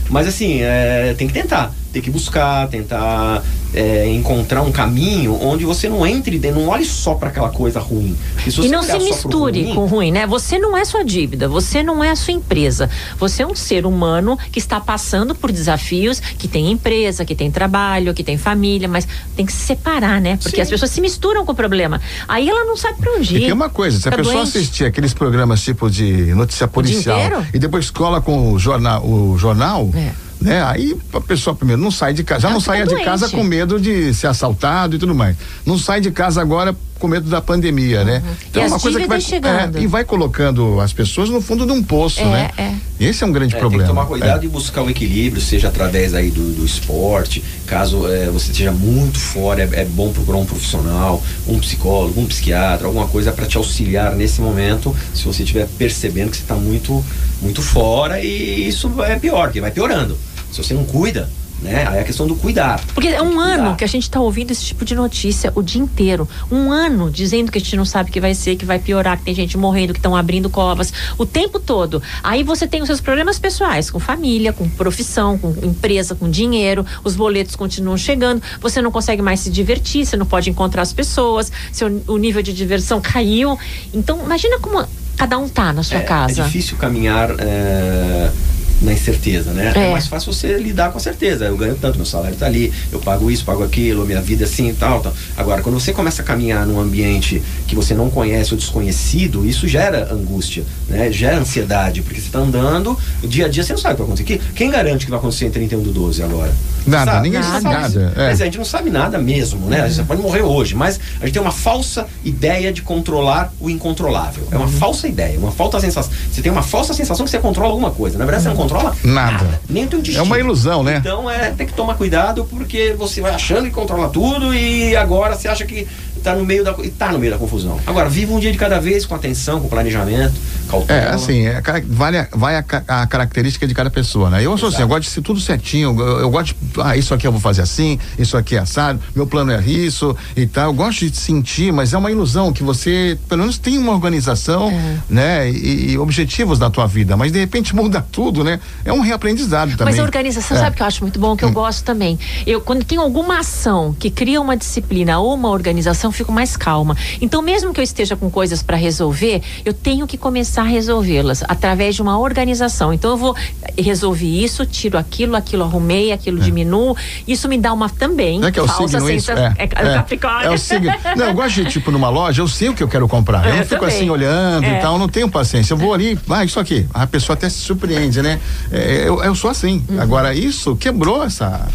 Mas 0.09 0.29
assim, 0.29 0.61
é, 0.63 1.15
tem 1.19 1.27
que 1.27 1.33
tentar, 1.35 1.75
tem 1.97 2.03
que 2.03 2.11
buscar, 2.11 2.69
tentar 2.69 3.43
é, 3.73 4.07
encontrar 4.11 4.61
um 4.61 4.71
caminho 4.71 5.35
onde 5.43 5.65
você 5.65 5.89
não 5.89 6.07
entre, 6.07 6.39
dentro, 6.39 6.61
não 6.61 6.69
olhe 6.69 6.85
só 6.85 7.15
para 7.15 7.29
aquela 7.31 7.49
coisa 7.49 7.81
ruim. 7.81 8.15
E 8.63 8.69
não 8.69 8.83
se 8.83 8.99
misture 8.99 9.63
ruim, 9.63 9.75
com 9.75 9.81
o 9.85 9.87
ruim, 9.87 10.13
né? 10.13 10.27
Você 10.27 10.59
não 10.59 10.77
é 10.77 10.85
sua 10.85 11.03
dívida, 11.03 11.49
você 11.49 11.83
não 11.83 12.05
é 12.05 12.11
a 12.11 12.17
sua 12.17 12.35
empresa. 12.35 12.91
Você 13.19 13.43
é 13.43 13.47
um 13.47 13.55
ser 13.55 13.87
humano 13.87 14.39
que 14.53 14.59
está 14.59 14.79
passando 14.79 15.35
por 15.35 15.51
desafios, 15.51 16.21
que 16.21 16.47
tem 16.47 16.71
empresa, 16.71 17.25
que 17.25 17.35
tem 17.35 17.51
trabalho, 17.51 18.13
que 18.13 18.23
tem 18.23 18.37
família, 18.37 18.87
mas 18.89 19.09
tem 19.35 19.47
que 19.47 19.53
se 19.53 19.65
separar, 19.65 20.21
né? 20.21 20.37
Porque 20.37 20.57
Sim. 20.57 20.63
as 20.63 20.69
pessoas 20.69 20.91
se 20.91 21.01
misturam 21.01 21.47
com 21.47 21.53
o 21.53 21.55
problema. 21.55 21.99
Aí 22.29 22.49
ela 22.51 22.67
não 22.67 22.77
sabe 22.77 22.99
pra 23.01 23.13
onde 23.13 23.35
E 23.35 23.39
ir. 23.39 23.41
tem 23.45 23.53
uma 23.53 23.71
coisa, 23.71 23.99
se 23.99 24.07
a 24.07 24.11
Fica 24.13 24.23
pessoa 24.23 24.43
doente. 24.45 24.59
assistir 24.59 24.85
aqueles 24.85 25.15
programas 25.15 25.63
tipo 25.63 25.91
de 25.91 26.35
notícia 26.35 26.69
policial 26.69 27.43
e 27.55 27.59
depois 27.59 27.91
cola 27.91 28.21
com 28.21 28.53
o 28.53 28.59
jornal, 28.59 29.03
o 29.03 29.39
jornal 29.39 29.89
É. 29.95 30.26
né? 30.41 30.63
Aí 30.65 30.97
a 31.13 31.21
pessoa 31.21 31.55
primeiro 31.55 31.81
não 31.81 31.91
sai 31.91 32.13
de 32.13 32.23
casa, 32.23 32.43
já 32.43 32.51
não 32.51 32.61
saia 32.61 32.87
de 32.87 33.03
casa 33.05 33.29
com 33.29 33.43
medo 33.43 33.81
de 33.81 34.13
ser 34.15 34.27
assaltado 34.27 34.97
e 34.97 34.99
tudo 34.99 35.15
mais. 35.15 35.37
Não 35.65 35.79
sai 35.79 36.01
de 36.01 36.11
casa 36.11 36.41
agora 36.41 36.77
com 36.99 37.09
medo 37.09 37.29
da 37.29 37.41
pandemia, 37.41 38.05
né? 38.05 38.23
Uhum. 38.25 38.61
E 38.63 38.65
as 38.65 38.83
que 38.83 39.07
vai 39.07 39.21
chegando. 39.21 39.79
é, 39.79 39.83
e 39.83 39.87
vai 39.87 40.05
colocando 40.05 40.81
as 40.81 40.93
pessoas 40.93 41.29
no 41.29 41.41
fundo 41.41 41.67
de 41.67 41.73
um 41.73 41.83
poço, 41.83 42.21
É, 42.21 42.25
né? 42.25 42.51
é. 42.57 42.75
Esse 42.99 43.23
é 43.23 43.27
um 43.27 43.33
grande 43.33 43.55
É, 43.55 43.59
problema. 43.59 43.85
Tem 43.85 43.93
que 43.95 43.95
tomar 44.01 44.07
cuidado 44.07 44.43
É. 44.43 44.47
e 44.47 44.49
buscar 44.49 44.83
o 44.83 44.89
equilíbrio, 44.91 45.41
seja 45.43 45.69
através 45.69 46.15
aí 46.15 46.31
do, 46.31 46.55
do 46.55 46.65
esporte, 46.65 47.43
caso 47.67 48.07
é, 48.11 48.27
você 48.31 48.51
esteja 48.51 48.73
muito 48.73 49.19
fora, 49.19 49.63
é, 49.63 49.81
é 49.83 49.85
bom 49.85 50.11
procurar 50.13 50.39
um 50.39 50.47
profissional, 50.47 51.23
um 51.47 51.59
psicólogo, 51.59 52.21
um 52.21 52.27
psiquiatra, 52.27 52.87
alguma 52.87 53.07
coisa 53.07 53.33
para 53.33 53.47
te 53.47 53.57
auxiliar 53.57 54.15
nesse 54.17 54.41
momento, 54.41 54.97
se 55.15 55.25
você 55.25 55.43
estiver 55.43 55.67
percebendo 55.79 56.31
que 56.31 56.37
você 56.39 56.43
está 56.43 56.55
muito, 56.55 57.05
muito 57.43 57.61
fora 57.61 58.21
e 58.23 58.67
isso 58.67 58.91
é 59.03 59.17
pior, 59.19 59.53
que 59.53 59.61
vai 59.61 59.71
piorando. 59.71 60.17
Se 60.51 60.63
você 60.63 60.73
não 60.73 60.85
cuida, 60.85 61.29
né? 61.61 61.87
Aí 61.89 61.99
é 61.99 62.01
a 62.01 62.05
questão 62.05 62.27
do 62.27 62.35
cuidar. 62.35 62.81
Porque 62.95 63.09
é 63.09 63.23
um 63.23 63.41
ano 63.41 63.77
que 63.77 63.85
a 63.85 63.87
gente 63.87 64.05
está 64.05 64.21
ouvindo 64.21 64.51
esse 64.51 64.65
tipo 64.65 64.85
de 64.85 64.95
notícia 64.95 65.53
o 65.55 65.63
dia 65.63 65.81
inteiro. 65.81 66.29
Um 66.51 66.71
ano 66.71 67.11
dizendo 67.11 67.51
que 67.51 67.59
a 67.59 67.61
gente 67.61 67.77
não 67.77 67.85
sabe 67.85 68.11
o 68.11 68.13
que 68.13 68.21
vai 68.21 68.35
ser, 68.35 68.57
que 68.57 68.65
vai 68.65 68.79
piorar, 68.79 69.19
que 69.19 69.25
tem 69.25 69.35
gente 69.35 69.57
morrendo, 69.57 69.93
que 69.93 69.99
estão 69.99 70.15
abrindo 70.15 70.51
covas. 70.51 70.93
O 71.19 71.25
tempo 71.25 71.59
todo. 71.59 72.03
Aí 72.23 72.43
você 72.43 72.67
tem 72.67 72.83
os 72.83 72.87
seus 72.87 73.01
problemas 73.01 73.39
pessoais, 73.39 73.91
com 73.91 73.99
família, 73.99 74.53
com 74.53 74.69
profissão, 74.69 75.39
com 75.39 75.55
empresa, 75.63 76.15
com 76.15 76.29
dinheiro. 76.31 76.85
Os 77.03 77.17
boletos 77.17 77.57
continuam 77.57 77.97
chegando. 77.97 78.43
Você 78.61 78.83
não 78.83 78.91
consegue 78.91 79.23
mais 79.23 79.41
se 79.41 79.51
divertir, 79.51 80.07
você 80.07 80.17
não 80.17 80.27
pode 80.27 80.51
encontrar 80.51 80.83
as 80.83 80.93
pessoas. 80.93 81.51
Seu, 81.73 82.03
o 82.07 82.19
nível 82.19 82.43
de 82.43 82.53
diversão 82.53 83.01
caiu. 83.01 83.59
Então, 83.95 84.21
imagina 84.25 84.59
como 84.59 84.87
cada 85.17 85.39
um 85.39 85.49
tá 85.49 85.73
na 85.73 85.83
sua 85.83 85.99
é, 85.99 86.03
casa. 86.03 86.43
É 86.43 86.45
difícil 86.45 86.77
caminhar 86.77 87.31
é, 87.39 88.31
na 88.81 88.93
incerteza, 88.93 89.53
né? 89.53 89.73
É. 89.75 89.89
É. 89.89 89.91
mais 89.93 90.07
fácil 90.07 90.33
você 90.33 90.59
lidar 90.59 90.91
com 90.91 90.99
a 90.99 91.01
certeza. 91.01 91.45
Eu 91.47 91.57
ganho 91.57 91.75
tanto, 91.81 91.97
meu 91.97 92.05
salário 92.07 92.37
tá 92.37 92.47
ali, 92.47 92.73
eu 92.93 92.99
pago 93.01 93.31
isso, 93.31 93.45
pago 93.45 93.63
aquilo, 93.65 94.05
minha 94.05 94.21
vida 94.21 94.45
é 94.45 94.47
assim 94.47 94.69
e 94.69 94.73
tal, 94.75 95.01
tal. 95.01 95.15
Agora, 95.37 95.63
quando 95.63 95.79
você 95.81 95.93
começa 95.93 96.23
a 96.23 96.25
caminhar 96.25 96.67
num 96.67 96.79
ambiente 96.79 97.43
que 97.67 97.75
você 97.75 97.95
não 97.95 98.11
conhece 98.11 98.53
ou 98.53 98.59
desconhecido, 98.59 99.47
isso 99.47 99.67
gera 99.67 100.13
angústia, 100.13 100.65
né? 100.89 101.11
Gera 101.11 101.39
ansiedade, 101.39 102.03
porque 102.03 102.21
você 102.21 102.29
tá 102.31 102.39
andando, 102.39 102.99
dia 103.25 103.47
a 103.47 103.49
dia 103.49 103.63
você 103.63 103.73
não 103.73 103.81
sabe 103.81 103.95
o 103.95 103.97
que 103.97 104.03
vai 104.03 104.13
acontecer. 104.15 104.39
Que- 104.39 104.55
Quem 104.55 104.71
garante 104.71 105.05
que 105.05 105.11
vai 105.11 105.19
acontecer 105.19 105.47
em 105.47 105.51
31 105.51 105.83
do 105.83 105.93
12 105.93 106.23
agora? 106.23 106.53
Nada, 106.87 107.13
Sabe? 107.13 107.23
ninguém 107.29 107.43
sabe 107.43 107.65
nada, 107.65 108.13
é. 108.17 108.27
Mas 108.29 108.41
a 108.41 108.45
gente 108.45 108.59
não 108.59 108.65
sabe 108.65 108.91
nada 108.91 109.19
mesmo, 109.19 109.67
né? 109.69 109.89
Você 109.89 110.05
pode 110.05 110.21
morrer 110.23 110.43
hoje, 110.43 110.75
mas 110.75 111.01
a 111.21 111.25
gente 111.25 111.33
tem 111.35 111.43
uma 111.43 111.51
falsa 111.51 112.07
ideia 112.25 112.73
de 112.73 112.83
controlar 112.83 113.53
o 113.61 113.69
incontrolável. 113.69 114.47
É 114.53 114.57
uma 114.57 114.69
falsa 114.69 115.09
ideia, 115.09 115.39
uma 115.39 115.51
falsa 115.51 115.81
sensação. 115.81 116.13
Você 116.31 116.43
tem 116.43 116.53
uma 116.53 116.63
falsa 116.63 116.95
sensação 116.95 117.25
que 117.25 117.31
você 117.31 117.39
controla 117.39 117.71
alguma 117.71 117.91
coisa. 117.91 118.17
Na 118.19 118.25
verdade, 118.25 118.45
você 118.45 118.49
não 118.51 118.57
controla 118.69 118.97
Nada. 119.05 119.61
Nem 119.69 119.85
o 119.85 119.89
teu 119.89 120.01
destino. 120.01 120.21
É 120.21 120.23
uma 120.23 120.39
ilusão, 120.39 120.83
né? 120.83 120.97
Então, 120.97 121.31
é, 121.31 121.51
tem 121.51 121.67
que 121.67 121.73
tomar 121.73 121.95
cuidado 121.95 122.45
porque 122.45 122.95
você 122.99 123.21
vai 123.21 123.33
achando 123.33 123.65
que 123.65 123.71
controla 123.71 124.09
tudo 124.09 124.55
e 124.55 124.97
agora 124.97 125.35
você 125.35 125.49
acha 125.49 125.65
que 125.65 125.87
tá 126.27 126.35
no 126.35 126.45
meio 126.45 126.65
da 126.65 126.75
e 126.83 126.91
tá 126.91 127.13
no 127.13 127.19
meio 127.21 127.33
da 127.33 127.39
confusão. 127.39 127.79
Agora, 127.87 128.09
viva 128.09 128.33
um 128.33 128.41
dia 128.41 128.51
de 128.51 128.59
cada 128.59 128.81
vez 128.81 129.07
com 129.07 129.15
atenção, 129.15 129.61
com 129.61 129.69
planejamento, 129.69 130.35
cautela. 130.69 131.01
É, 131.01 131.09
assim, 131.11 131.47
é, 131.47 131.63
vale 131.87 132.19
a- 132.19 132.29
vai 132.33 132.57
a, 132.57 132.65
a 132.89 133.07
característica 133.07 133.67
de 133.67 133.73
cada 133.75 133.91
pessoa, 133.91 134.29
né? 134.29 134.45
Eu 134.45 134.59
sou 134.59 134.69
assim, 134.69 134.83
eu 134.83 134.89
gosto 134.89 135.03
de 135.03 135.11
ser 135.11 135.23
tudo 135.23 135.39
certinho, 135.41 135.95
eu, 136.01 136.19
eu 136.21 136.31
gosto 136.31 136.55
de, 136.61 136.81
ah, 136.83 136.97
isso 136.97 137.15
aqui 137.15 137.27
eu 137.27 137.33
vou 137.33 137.41
fazer 137.41 137.63
assim, 137.63 137.99
isso 138.19 138.37
aqui 138.37 138.57
é 138.57 138.59
assado, 138.59 139.01
meu 139.15 139.27
plano 139.27 139.53
é 139.53 139.61
isso 139.63 140.17
e 140.37 140.47
tal. 140.47 140.65
Eu 140.67 140.73
gosto 140.75 141.09
de 141.09 141.17
sentir, 141.17 141.73
mas 141.73 141.93
é 141.93 141.99
uma 141.99 142.11
ilusão 142.11 142.53
que 142.53 142.63
você, 142.65 143.17
pelo 143.29 143.43
menos, 143.43 143.57
tem 143.59 143.79
uma 143.79 143.93
organização, 143.93 144.73
né? 145.09 145.49
E, 145.51 145.93
e 145.93 145.99
objetivos 145.99 146.59
da 146.59 146.69
tua 146.69 146.87
vida, 146.87 147.17
mas 147.17 147.31
de 147.31 147.39
repente 147.39 147.75
muda 147.75 148.05
tudo, 148.11 148.43
né? 148.43 148.59
É 148.85 148.93
um 148.93 149.01
reaprendizado 149.01 149.77
também. 149.77 149.93
Mas 149.95 150.01
a 150.01 150.03
organização, 150.03 150.57
É. 150.57 150.61
sabe 150.61 150.75
o 150.75 150.77
que 150.77 150.83
eu 150.83 150.87
acho 150.87 151.03
muito 151.03 151.21
bom, 151.21 151.37
que 151.37 151.45
eu 151.45 151.53
gosto 151.53 151.85
também. 151.85 152.19
Eu, 152.47 152.61
quando 152.61 152.85
tem 152.85 152.99
alguma 152.99 153.39
ação 153.39 153.95
que 153.99 154.11
cria 154.11 154.41
uma 154.41 154.57
disciplina 154.57 155.19
ou 155.19 155.35
uma 155.35 155.51
organização, 155.51 156.11
fico 156.17 156.33
mais 156.33 156.57
calma. 156.57 156.97
Então, 157.21 157.41
mesmo 157.43 157.73
que 157.73 157.81
eu 157.81 157.85
esteja 157.85 158.17
com 158.17 158.31
coisas 158.31 158.63
para 158.63 158.77
resolver, 158.77 159.43
eu 159.65 159.73
tenho 159.73 160.07
que 160.07 160.17
começar 160.17 160.63
a 160.63 160.65
resolvê-las 160.65 161.43
através 161.47 161.95
de 161.95 162.03
uma 162.03 162.19
organização. 162.19 162.93
Então, 162.93 163.11
eu 163.13 163.17
vou 163.17 163.37
resolver 163.79 164.27
isso, 164.27 164.65
tiro 164.67 164.99
aquilo, 164.99 165.37
aquilo 165.37 165.63
arrumei, 165.65 166.13
aquilo 166.13 166.39
diminuo. 166.41 166.97
Isso 167.27 167.49
me 167.49 167.59
dá 167.59 167.73
uma 167.73 167.89
também 167.89 168.43
É 168.45 168.51
que 168.51 168.59
é 168.59 168.63
o 168.63 168.69
signo 168.69 169.11
isso? 169.11 169.27
sensação. 169.27 169.55
É, 169.59 169.63
é, 169.65 169.67
Capricórnio. 169.67 170.47
é 170.49 170.55
o 170.55 170.59
signo. 170.59 170.93
Não, 171.17 171.27
eu 171.27 171.35
gosto 171.35 171.63
de, 171.65 171.71
tipo, 171.71 171.91
numa 171.91 172.09
loja, 172.09 172.43
eu 172.43 172.49
sei 172.49 172.69
o 172.71 172.75
que 172.75 172.83
eu 172.83 172.89
quero 172.89 173.07
comprar. 173.07 173.45
Eu, 173.45 173.51
Eu 173.51 173.57
não 173.59 173.63
fico 173.65 173.81
também. 173.81 173.97
assim 173.97 174.11
olhando 174.11 174.65
É. 174.65 174.79
e 174.79 174.81
tal, 174.81 174.99
não 174.99 175.09
tenho 175.09 175.29
paciência. 175.31 175.75
Eu 175.75 175.79
vou 175.79 175.93
ali, 175.93 176.19
ah, 176.31 176.45
isso 176.45 176.59
aqui. 176.59 176.87
A 176.95 177.07
pessoa 177.07 177.35
até 177.35 177.49
se 177.49 177.59
surpreende, 177.59 178.23
né? 178.23 178.41
É, 178.73 179.05
eu, 179.07 179.23
eu 179.23 179.35
sou 179.35 179.51
assim. 179.51 179.85
Uhum. 179.89 180.01
Agora, 180.01 180.35
isso 180.35 180.75
quebrou 180.77 181.23
essa, 181.25 181.69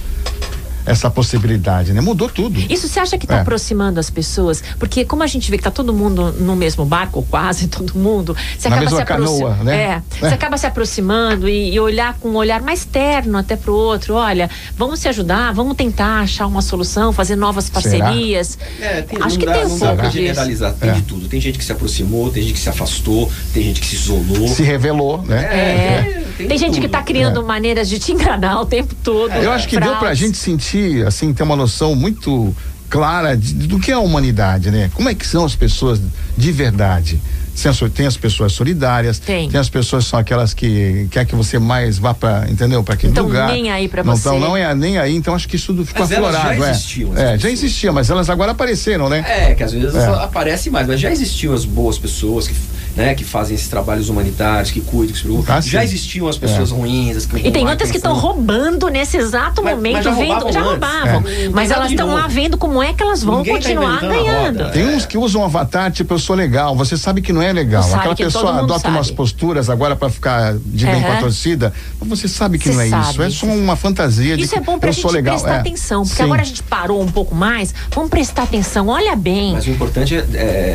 essa 0.85 1.09
possibilidade, 1.09 1.93
né? 1.93 2.01
Mudou 2.01 2.29
tudo. 2.29 2.59
Isso 2.69 2.87
você 2.87 2.99
acha 2.99 3.17
que 3.17 3.25
está 3.25 3.37
É. 3.37 3.41
aproximando 3.41 3.99
as 3.99 4.09
pessoas? 4.09 4.63
Porque 4.79 5.05
como 5.05 5.23
a 5.23 5.27
gente 5.27 5.49
vê 5.49 5.57
que 5.57 5.63
tá 5.63 5.71
todo 5.71 5.93
mundo 5.93 6.31
no 6.39 6.55
mesmo 6.55 6.85
barco, 6.85 7.19
ou 7.19 7.25
quase 7.25 7.67
todo 7.69 7.93
mundo, 7.97 8.35
você 8.57 8.69
Na 8.69 8.75
acaba 8.77 8.91
mesma 8.91 8.97
se 9.05 9.13
aproximando. 9.13 9.55
canoa, 9.55 9.63
né? 9.63 9.75
É, 9.77 9.85
É. 9.91 10.01
você 10.19 10.33
acaba 10.33 10.57
se 10.57 10.65
aproximando 10.65 11.47
e, 11.49 11.73
e 11.73 11.79
olhar 11.79 12.15
com 12.19 12.29
um 12.29 12.35
olhar 12.35 12.61
mais 12.61 12.85
terno 12.85 13.37
até 13.37 13.55
pro 13.55 13.73
outro. 13.73 14.15
Olha, 14.15 14.49
vamos 14.77 14.99
se 14.99 15.07
ajudar, 15.07 15.53
vamos 15.53 15.75
tentar 15.75 16.21
achar 16.21 16.47
uma 16.47 16.61
solução, 16.61 17.11
fazer 17.13 17.35
novas 17.35 17.69
parcerias. 17.69 18.57
É, 18.79 19.01
tem, 19.01 19.21
Acho 19.21 19.37
que 19.39 19.45
dá, 19.45 19.53
tem 19.53 19.65
um 19.65 19.69
pouco 19.79 19.95
pra 19.95 20.07
disso. 20.07 20.17
generalizar, 20.17 20.73
tem 20.73 20.89
É. 20.89 20.93
de 20.93 21.01
tudo. 21.03 21.27
Tem 21.27 21.39
gente 21.41 21.57
que 21.57 21.63
se 21.65 21.71
aproximou, 21.71 22.29
tem 22.29 22.43
gente 22.43 22.53
que 22.53 22.59
se 22.59 22.69
afastou, 22.69 23.31
tem 23.53 23.63
gente 23.63 23.81
que 23.81 23.87
se 23.87 23.95
isolou. 23.95 24.47
Se 24.47 24.63
revelou, 24.63 25.21
né? 25.23 25.41
É. 25.51 26.23
tem 26.37 26.47
Tem, 26.47 26.57
gente 26.57 26.75
que 26.75 26.81
tudo. 26.87 26.91
tá 26.91 27.03
criando 27.03 27.41
É. 27.41 27.43
maneiras 27.43 27.87
de 27.89 27.99
te 27.99 28.11
enganar 28.13 28.59
o 28.61 28.65
tempo 28.65 28.95
todo. 29.03 29.31
Eu 29.31 29.51
acho 29.51 29.67
que 29.67 29.79
deu 29.79 29.95
pra 29.97 30.13
gente 30.13 30.37
sentir, 30.37 30.70
assim, 31.05 31.33
ter 31.33 31.43
uma 31.43 31.55
noção 31.55 31.95
muito 31.95 32.55
clara 32.89 33.37
de- 33.37 33.53
do 33.53 33.79
que 33.79 33.89
é 33.91 33.93
a 33.93 33.99
humanidade, 33.99 34.69
né? 34.69 34.91
Como 34.93 35.07
é 35.07 35.15
que 35.15 35.25
são 35.25 35.45
as 35.45 35.55
pessoas 35.55 36.01
de 36.37 36.51
verdade? 36.51 37.19
Tem 37.61 37.69
as- 37.69 37.79
Tem 37.93 38.05
as 38.07 38.17
pessoas 38.17 38.53
solidárias, 38.53 39.19
Tem. 39.19 39.49
as 39.55 39.69
pessoas 39.69 40.05
que 40.05 40.09
são 40.09 40.19
aquelas 40.19 40.53
que 40.53 41.07
quer 41.11 41.25
que 41.25 41.35
você 41.35 41.59
mais 41.59 41.97
vá 41.99 42.13
para, 42.13 42.49
entendeu? 42.49 42.81
Para 42.83 42.95
aquele 42.95 43.13
Tão 43.13 43.25
lugar. 43.25 43.51
nem 43.51 43.69
aí 43.69 43.87
pra 43.87 44.03
não 44.03 44.15
você. 44.15 44.23
Tão 44.23 44.39
não 44.39 44.57
é 44.57 44.73
nem 44.73 44.97
aí, 44.97 45.15
então 45.15 45.35
acho 45.35 45.47
que 45.47 45.57
isso 45.57 45.67
tudo 45.67 45.85
ficou 45.85 46.01
Mas 46.01 46.09
já 46.09 46.15
aflorado, 46.17 46.63
é. 46.63 46.69
existiam, 46.71 47.13
essas 47.13 47.23
É, 47.23 47.37
já 47.37 47.49
existia, 47.51 47.91
mas 47.91 48.09
elas 48.09 48.29
agora 48.29 48.51
apareceram, 48.53 49.09
né? 49.09 49.23
É, 49.27 49.53
que 49.53 49.63
às 49.63 49.73
vezes 49.73 49.93
É. 49.95 50.05
aparece 50.23 50.69
mais, 50.69 50.87
mas 50.87 50.99
já 50.99 51.11
existiam 51.11 51.53
as 51.53 51.63
boas 51.65 51.97
pessoas 51.99 52.47
que, 52.47 52.55
né, 52.95 53.15
que 53.15 53.23
fazem 53.23 53.55
esses 53.55 53.67
trabalhos 53.69 54.09
humanitários, 54.09 54.69
que 54.71 54.81
cuidam, 54.81 55.13
que 55.13 55.17
se 55.19 55.23
preocupam. 55.23 55.53
Ah, 55.55 55.61
já 55.61 55.83
existiam 55.83 56.27
as 56.27 56.37
pessoas 56.37 56.71
É. 56.71 56.75
ruins, 56.75 57.15
as 57.17 57.25
que 57.25 57.33
não 57.33 57.39
E 57.39 57.51
tem 57.51 57.67
outras 57.67 57.89
que 57.89 57.97
estão 57.97 58.13
roubando 58.13 58.89
nesse 58.89 59.17
exato 59.17 59.63
Mas- 59.63 59.75
momento, 59.75 59.93
mas 59.95 60.03
já 60.05 60.11
vendo, 60.11 60.27
roubavam 60.27 60.51
já 60.53 60.61
roubavam. 60.61 61.23
É. 61.29 61.49
Mas 61.49 61.69
nada 61.69 61.73
elas 61.81 61.87
de 61.89 61.93
estão 61.95 62.13
lá 62.13 62.27
vendo 62.27 62.57
como 62.57 62.81
é 62.83 62.93
que 62.93 63.01
elas 63.01 63.23
vão 63.23 63.37
Ninguém 63.37 63.53
tá 63.53 63.59
continuar 63.61 63.95
roda. 63.95 64.07
ganhando. 64.07 64.71
Tem 64.71 64.87
uns 64.95 65.05
que 65.05 65.17
usam 65.17 65.41
um 65.41 65.45
avatar, 65.45 65.91
tipo, 65.91 66.13
eu 66.13 66.19
sou 66.19 66.35
legal. 66.35 66.75
Você 66.75 66.97
sabe 66.97 67.21
que 67.21 67.31
não 67.31 67.41
é 67.41 67.53
legal. 67.53 67.81
Não 67.81 67.89
sabe 67.89 67.99
Aquela 68.01 68.15
que 68.15 68.23
todo 68.23 68.33
pessoa 68.33 68.51
mundo 68.53 68.63
adota 68.65 68.79
sabe. 68.81 68.95
umas 68.97 69.11
posturas 69.11 69.69
agora 69.69 69.95
pra 69.95 70.09
ficar 70.09 70.55
de 70.57 70.85
bem 70.85 70.95
Aham. 70.95 71.03
com 71.03 71.11
a 71.13 71.17
torcida. 71.21 71.73
Mas 71.99 72.09
você 72.19 72.27
sabe 72.27 72.57
que 72.59 72.67
Você 72.69 72.73
não 72.73 72.81
é 72.81 72.87
isso. 72.87 73.13
sabe. 73.13 73.23
É 73.23 73.29
só 73.29 73.45
uma 73.47 73.75
fantasia 73.75 74.35
de 74.35 74.43
Isso 74.43 74.53
que 74.53 74.59
é 74.59 74.61
bom 74.61 74.77
pra 74.77 74.89
eu 74.89 74.93
gente 74.93 75.01
sou 75.01 75.11
legal. 75.11 75.35
prestar 75.35 75.55
É. 75.55 75.59
atenção, 75.59 76.01
porque 76.03 76.17
Sim. 76.17 76.23
agora 76.23 76.41
a 76.41 76.45
gente 76.45 76.63
parou 76.63 77.01
um 77.01 77.07
pouco 77.11 77.33
mais, 77.33 77.73
vamos 77.93 78.09
prestar 78.09 78.43
atenção, 78.43 78.87
olha 78.89 79.15
bem. 79.15 79.53
Mas 79.53 79.65
o 79.65 79.69
importante 79.69 80.15
é, 80.15 80.25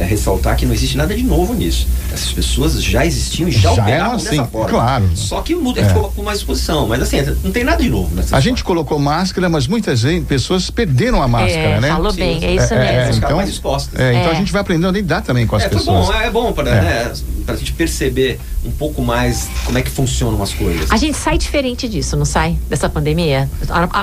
é 0.02 0.06
ressaltar 0.08 0.56
que 0.56 0.64
não 0.66 0.72
existe 0.74 0.96
nada 0.96 1.14
de 1.14 1.22
novo 1.22 1.52
nisso. 1.54 1.86
Essas 2.12 2.32
pessoas 2.32 2.82
já 2.82 3.04
existiam 3.04 3.48
e 3.48 3.52
já, 3.52 3.60
Já 3.60 3.72
operavam 3.72 3.94
eram 3.94 4.16
dessa 4.16 4.28
assim, 4.28 4.46
forma. 4.50 4.68
claro. 4.68 5.10
Só 5.14 5.42
que 5.42 5.54
muda, 5.54 5.80
É. 5.80 5.84
ficou 5.88 6.10
com 6.10 6.22
mais 6.22 6.38
exposição. 6.38 6.86
Mas 6.86 7.02
assim, 7.02 7.20
não 7.42 7.50
tem 7.52 7.64
nada 7.64 7.82
de 7.82 7.90
novo 7.90 8.14
nessa 8.14 8.36
A 8.36 8.40
gente 8.40 8.62
colocou 8.64 8.98
máscara, 8.98 9.48
mas 9.48 9.66
muitas 9.66 10.02
pessoas 10.26 10.70
perderam 10.70 11.22
a 11.22 11.28
máscara, 11.28 11.58
é, 11.76 11.80
né? 11.80 11.88
falou 11.88 12.10
Sim, 12.10 12.18
bem, 12.18 12.44
é 12.44 12.54
isso 12.54 12.72
É, 12.74 12.76
é, 12.76 13.06
mesmo. 13.06 13.24
Então- 13.24 13.36
mais 13.36 13.48
expostas. 13.48 13.98
É, 14.00 14.14
então 14.14 14.28
É. 14.30 14.34
a 14.34 14.34
gente 14.34 14.52
vai 14.52 14.60
aprendendo 14.62 14.88
a 14.88 14.92
lidar 14.92 15.22
também 15.22 15.46
com 15.46 15.56
as 15.56 15.64
É, 15.64 15.68
pessoas. 15.68 16.06
bom, 16.06 16.12
é 16.14 16.30
bom 16.30 16.52
para 16.52 16.70
É. 16.70 16.80
né, 16.80 17.12
pra 17.44 17.56
gente 17.56 17.72
perceber 17.72 18.38
um 18.66 18.70
pouco 18.72 19.02
mais 19.02 19.48
como 19.64 19.78
é 19.78 19.82
que 19.82 19.90
funcionam 19.90 20.42
as 20.42 20.52
coisas. 20.52 20.90
A 20.90 20.96
gente 20.96 21.16
sai 21.16 21.38
diferente 21.38 21.88
disso, 21.88 22.16
não 22.16 22.24
sai? 22.24 22.56
Dessa 22.68 22.88
pandemia? 22.88 23.48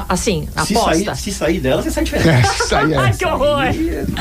Assim, 0.08 0.48
se, 0.66 0.74
aposta. 0.74 1.06
sair, 1.06 1.18
se 1.18 1.32
sair 1.32 1.60
dela, 1.60 1.82
você 1.82 1.92
sai 1.92 2.04
diferente. 2.04 2.30
É, 2.30 2.76
aí 2.76 2.94
é. 2.94 2.98
Ai, 3.04 3.14
que 3.14 3.26
horror! 3.26 3.64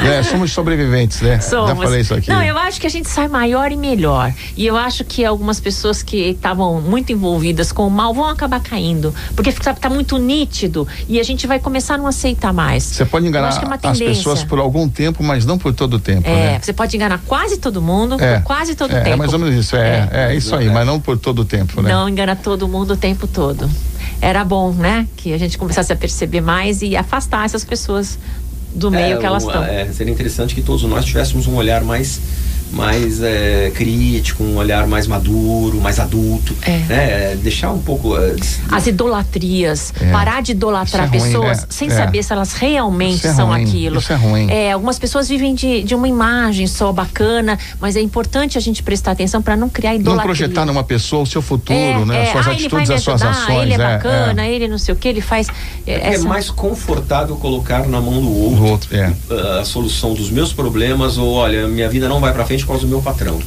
É, 0.05 0.23
somos 0.23 0.53
sobreviventes, 0.53 1.21
né? 1.21 1.41
Somos. 1.41 1.69
Já 1.69 1.77
falei 1.77 2.01
isso 2.01 2.15
aqui. 2.15 2.29
Não, 2.29 2.43
eu 2.43 2.59
acho 2.59 2.81
que 2.81 2.87
a 2.87 2.91
gente 2.91 3.09
sai 3.09 3.29
maior 3.29 3.71
e 3.71 3.77
melhor. 3.77 4.33
E 4.57 4.67
eu 4.67 4.77
acho 4.77 5.05
que 5.05 5.25
algumas 5.25 5.61
pessoas 5.61 6.03
que 6.03 6.31
estavam 6.31 6.81
muito 6.81 7.13
envolvidas 7.13 7.71
com 7.73 7.87
o 7.87 7.91
mal 7.91 8.13
vão 8.13 8.27
acabar 8.27 8.61
caindo. 8.61 9.15
Porque 9.35 9.53
fica, 9.53 9.73
tá 9.75 9.89
muito 9.89 10.19
nítido 10.19 10.87
e 11.09 11.21
a 11.21 11.23
gente 11.23 11.47
vai 11.47 11.59
começar 11.59 11.95
a 11.95 11.99
não 11.99 12.07
aceitar 12.07 12.53
mais. 12.53 12.83
Você 12.83 13.05
pode 13.05 13.27
enganar 13.27 13.49
é 13.53 13.89
as 13.89 13.99
pessoas 13.99 14.45
por 14.45 14.59
algum 14.59 14.89
tempo, 14.89 15.23
mas 15.23 15.45
não 15.45 15.59
por 15.59 15.73
todo 15.73 15.95
o 15.95 15.99
tempo, 15.99 16.29
É, 16.29 16.53
né? 16.53 16.59
você 16.61 16.73
pode 16.73 16.97
enganar 16.97 17.21
quase 17.27 17.59
todo 17.59 17.81
mundo, 17.81 18.21
É. 18.21 18.39
por 18.39 18.45
quase 18.45 18.75
todo 18.75 18.93
o 18.93 18.97
é, 18.97 19.01
tempo. 19.01 19.15
É 19.15 19.17
mais 19.17 19.33
ou 19.33 19.39
menos 19.39 19.55
isso, 19.55 19.77
é, 19.77 20.09
é, 20.11 20.32
isso 20.37 20.55
aí, 20.55 20.67
É. 20.69 20.71
mas 20.71 20.87
não 20.87 21.01
por 21.01 21.19
todo 21.19 21.41
o 21.41 21.45
tempo, 21.45 21.81
né? 21.83 21.91
Não 21.91 22.09
engana 22.09 22.35
todo 22.37 22.67
mundo 22.69 22.93
o 22.95 22.97
tempo 22.97 23.27
todo. 23.27 23.69
Era 24.21 24.45
bom, 24.45 24.73
né? 24.73 25.07
Que 25.17 25.33
a 25.33 25.39
gente 25.39 25.59
começasse 25.59 25.93
a 25.93 25.97
perceber 25.97 26.41
mais 26.41 26.81
e 26.83 26.97
afastar 26.97 27.45
essas 27.45 27.65
pessoas 27.65 28.19
do 28.75 28.91
meio 28.91 29.17
É, 29.17 29.19
que 29.19 29.27
elas 29.27 29.43
estão. 29.45 29.63
é, 29.65 29.87
seria 29.93 30.13
interessante 30.13 30.55
que 30.55 30.63
todos 30.63 30.83
nós 30.85 31.05
tivéssemos 31.05 31.47
um 31.47 31.57
olhar 31.57 31.83
mais 31.83 32.21
mais 32.73 33.23
é, 33.23 33.71
crítico, 33.75 34.43
um 34.43 34.57
olhar 34.57 34.87
mais 34.87 35.07
maduro, 35.07 35.81
mais 35.81 35.99
adulto, 36.01 36.55
É. 36.63 36.79
né? 36.89 37.37
Deixar 37.43 37.71
um 37.71 37.79
pouco 37.79 38.17
é, 38.17 38.35
As 38.71 38.87
idolatrias, 38.87 39.93
É. 40.01 40.11
parar 40.11 40.43
de 40.43 40.53
idolatrar 40.53 41.05
é 41.05 41.09
ruim, 41.19 41.21
pessoas 41.21 41.61
né? 41.61 41.67
sem 41.69 41.89
É. 41.89 41.91
saber 41.91 42.23
se 42.23 42.33
elas 42.33 42.55
realmente 42.55 43.17
Isso 43.19 43.27
é 43.29 43.35
são 43.35 43.49
ruim, 43.49 43.63
aquilo. 43.63 43.99
isso 43.99 44.13
é 44.13 44.17
ruim. 44.17 44.49
algumas 44.73 44.99
pessoas 44.99 45.29
vivem 45.29 45.55
de, 45.55 45.83
de 45.83 45.95
uma 45.95 46.09
imagem 46.09 46.67
só 46.67 46.93
bacana, 46.93 47.59
mas 47.81 47.97
é 47.97 48.01
importante 48.01 48.57
a 48.57 48.61
gente 48.61 48.83
prestar 48.83 49.13
atenção 49.13 49.43
para 49.43 49.57
não 49.57 49.69
criar 49.69 49.91
Não 49.93 50.01
idolatria. 50.01 50.25
projetar 50.25 50.65
numa 50.65 50.83
pessoa 50.85 51.23
o 51.23 51.27
seu 51.27 51.43
futuro, 51.43 51.77
é, 51.79 52.05
né? 52.05 52.19
é, 52.19 52.23
As 52.25 52.33
suas 52.33 52.47
ah, 52.49 52.51
atitudes, 52.53 52.91
as 52.91 53.03
suas 53.03 53.23
ajudar, 53.23 53.43
ações. 53.43 53.63
ele 53.63 53.73
é, 53.73 53.75
é, 53.75 53.79
bacana, 53.79 54.47
ele 54.49 54.69
não 54.69 54.79
sei 54.79 54.95
o 54.95 54.97
que, 54.97 55.09
ele 55.09 55.21
faz. 55.21 55.49
é, 55.87 55.93
É 55.93 56.15
essa- 56.15 56.27
mais 56.29 56.51
confortável 56.51 57.37
colocar 57.37 57.87
na 57.87 58.01
mão 58.01 58.21
do 58.21 58.33
outro, 58.35 58.57
Do 58.57 58.67
outro, 58.67 58.97
é. 58.97 59.13
a 59.61 59.65
solução 59.65 60.15
dos 60.15 60.31
meus 60.31 60.53
problemas 60.53 61.19
ou 61.19 61.33
olha, 61.35 61.67
minha 61.69 61.89
vida 61.89 62.09
não 62.09 62.21
vai 62.21 62.33
pra 62.33 62.45
frente 62.45 62.62
por 62.63 62.69
causa 62.73 62.83
do 62.83 62.89
meu 62.89 63.03
patrão. 63.03 63.39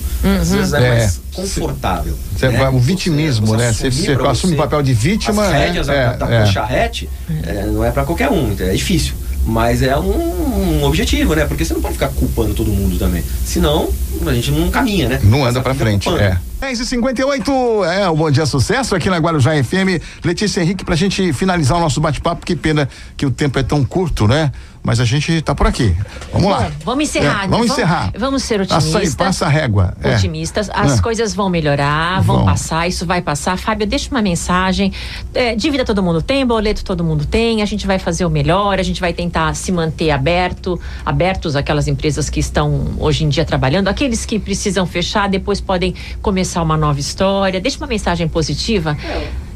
Às 0.42 0.52
vezes 0.52 0.74
é, 0.74 0.78
É. 0.86 0.90
mais 0.98 1.22
confortável. 1.34 2.16
Você 2.36 2.48
né? 2.50 2.58
vai- 2.58 2.70
o 2.74 2.80
vitimismo, 2.80 3.48
Você- 3.48 3.58
né? 3.58 3.74
você 3.74 3.92
Você, 3.92 4.12
assume 4.28 4.54
o 4.54 4.58
papel 4.58 4.82
de 4.82 4.94
vítima, 4.94 5.44
as 5.46 5.52
né? 5.52 5.66
rédeas 5.66 5.88
da, 5.88 5.94
É, 5.94 6.18
da, 6.18 6.30
é. 6.30 6.46
charrete 6.46 7.10
é, 7.46 7.66
não 7.66 7.84
é 7.84 7.92
pra 7.92 8.04
qualquer 8.04 8.30
um, 8.30 8.52
então 8.52 8.68
é 8.68 8.74
difícil. 8.74 9.14
Mas 9.48 9.84
é 9.84 9.96
um, 9.96 10.80
um 10.80 10.84
objetivo, 10.86 11.36
né? 11.36 11.46
Porque 11.46 11.64
você 11.64 11.72
não 11.76 11.80
pode 11.82 11.94
ficar 11.94 12.08
culpando 12.10 12.56
todo 12.56 12.72
mundo 12.72 12.98
também. 12.98 13.24
Senão, 13.46 13.90
a 14.26 14.34
gente 14.34 14.50
não 14.50 14.72
caminha, 14.72 15.08
né? 15.08 15.20
Não 15.24 15.46
anda 15.46 15.60
fica 15.62 15.76
frente, 15.76 16.06
culpando. 16.06 16.24
é. 16.24 16.40
10 16.62 16.80
e 16.80 16.86
58 16.88 17.84
é 17.86 18.10
o 18.10 18.16
Bom 18.16 18.32
Dia 18.32 18.48
Sucesso 18.48 18.96
aqui 18.96 19.08
na 19.08 19.18
Guarujá 19.18 19.52
FM. 19.64 20.02
Letícia 20.24 20.62
Henrique, 20.62 20.84
pra 20.84 20.96
gente 20.96 21.32
finalizar 21.32 21.78
o 21.78 21.80
nosso 21.80 22.02
bate-papo, 22.02 22.44
que 22.44 22.56
pena 22.56 22.90
que 23.16 23.24
o 23.24 23.30
tempo 23.30 23.60
é 23.60 23.62
tão 23.64 23.84
curto, 23.86 24.28
né? 24.28 24.52
Mas 24.86 25.00
a 25.00 25.06
gente 25.06 25.42
tá 25.42 25.56
por 25.56 25.66
aqui. 25.66 25.96
Vamos 26.32 26.50
lá. 26.52 26.72
Vamos 26.84 27.06
encerrar. 27.06 27.40
É, 27.40 27.42
né? 27.42 27.48
vamos 27.50 27.72
encerrar. 27.72 28.12
Vamos 28.16 28.44
ser 28.44 28.62
otimistas. 28.62 29.16
passa 29.16 29.46
a 29.48 29.50
régua. 29.50 29.96
é. 30.04 30.14
Otimistas, 30.16 30.70
as 30.72 31.00
É. 31.00 31.02
coisas 31.02 31.34
vão 31.34 31.50
melhorar, 31.50 32.22
vão, 32.22 32.38
Vão. 32.38 32.46
passar, 32.46 32.88
isso 32.88 33.04
vai 33.04 33.20
passar. 33.20 33.58
Fábio, 33.58 33.88
deixa 33.88 34.12
uma 34.12 34.22
mensagem. 34.22 34.94
É, 35.34 35.56
dívida 35.56 35.84
todo 35.84 36.04
mundo 36.04 36.22
tem, 36.22 36.46
boleto 36.46 36.86
todo 36.86 37.04
mundo 37.04 37.26
tem. 37.26 37.64
A 37.64 37.66
gente 37.66 37.88
vai 37.88 37.98
fazer 37.98 38.26
o 38.26 38.30
melhor, 38.30 38.80
a 38.80 38.84
gente 38.84 39.02
vai 39.02 39.12
tentar 39.12 39.56
se 39.56 39.72
manter 39.72 40.12
aberto, 40.12 40.80
abertos 41.04 41.56
aquelas 41.56 41.88
empresas 41.88 42.30
que 42.30 42.40
estão 42.40 42.94
hoje 43.00 43.24
em 43.24 43.30
dia 43.30 43.44
trabalhando, 43.44 43.88
aqueles 43.88 44.24
que 44.24 44.38
precisam 44.38 44.86
fechar, 44.86 45.28
depois 45.28 45.60
podem 45.60 45.96
começar 46.22 46.62
uma 46.62 46.78
nova 46.78 47.00
história. 47.00 47.60
Deixa 47.60 47.78
uma 47.78 47.88
mensagem 47.88 48.28
positiva. 48.28 48.96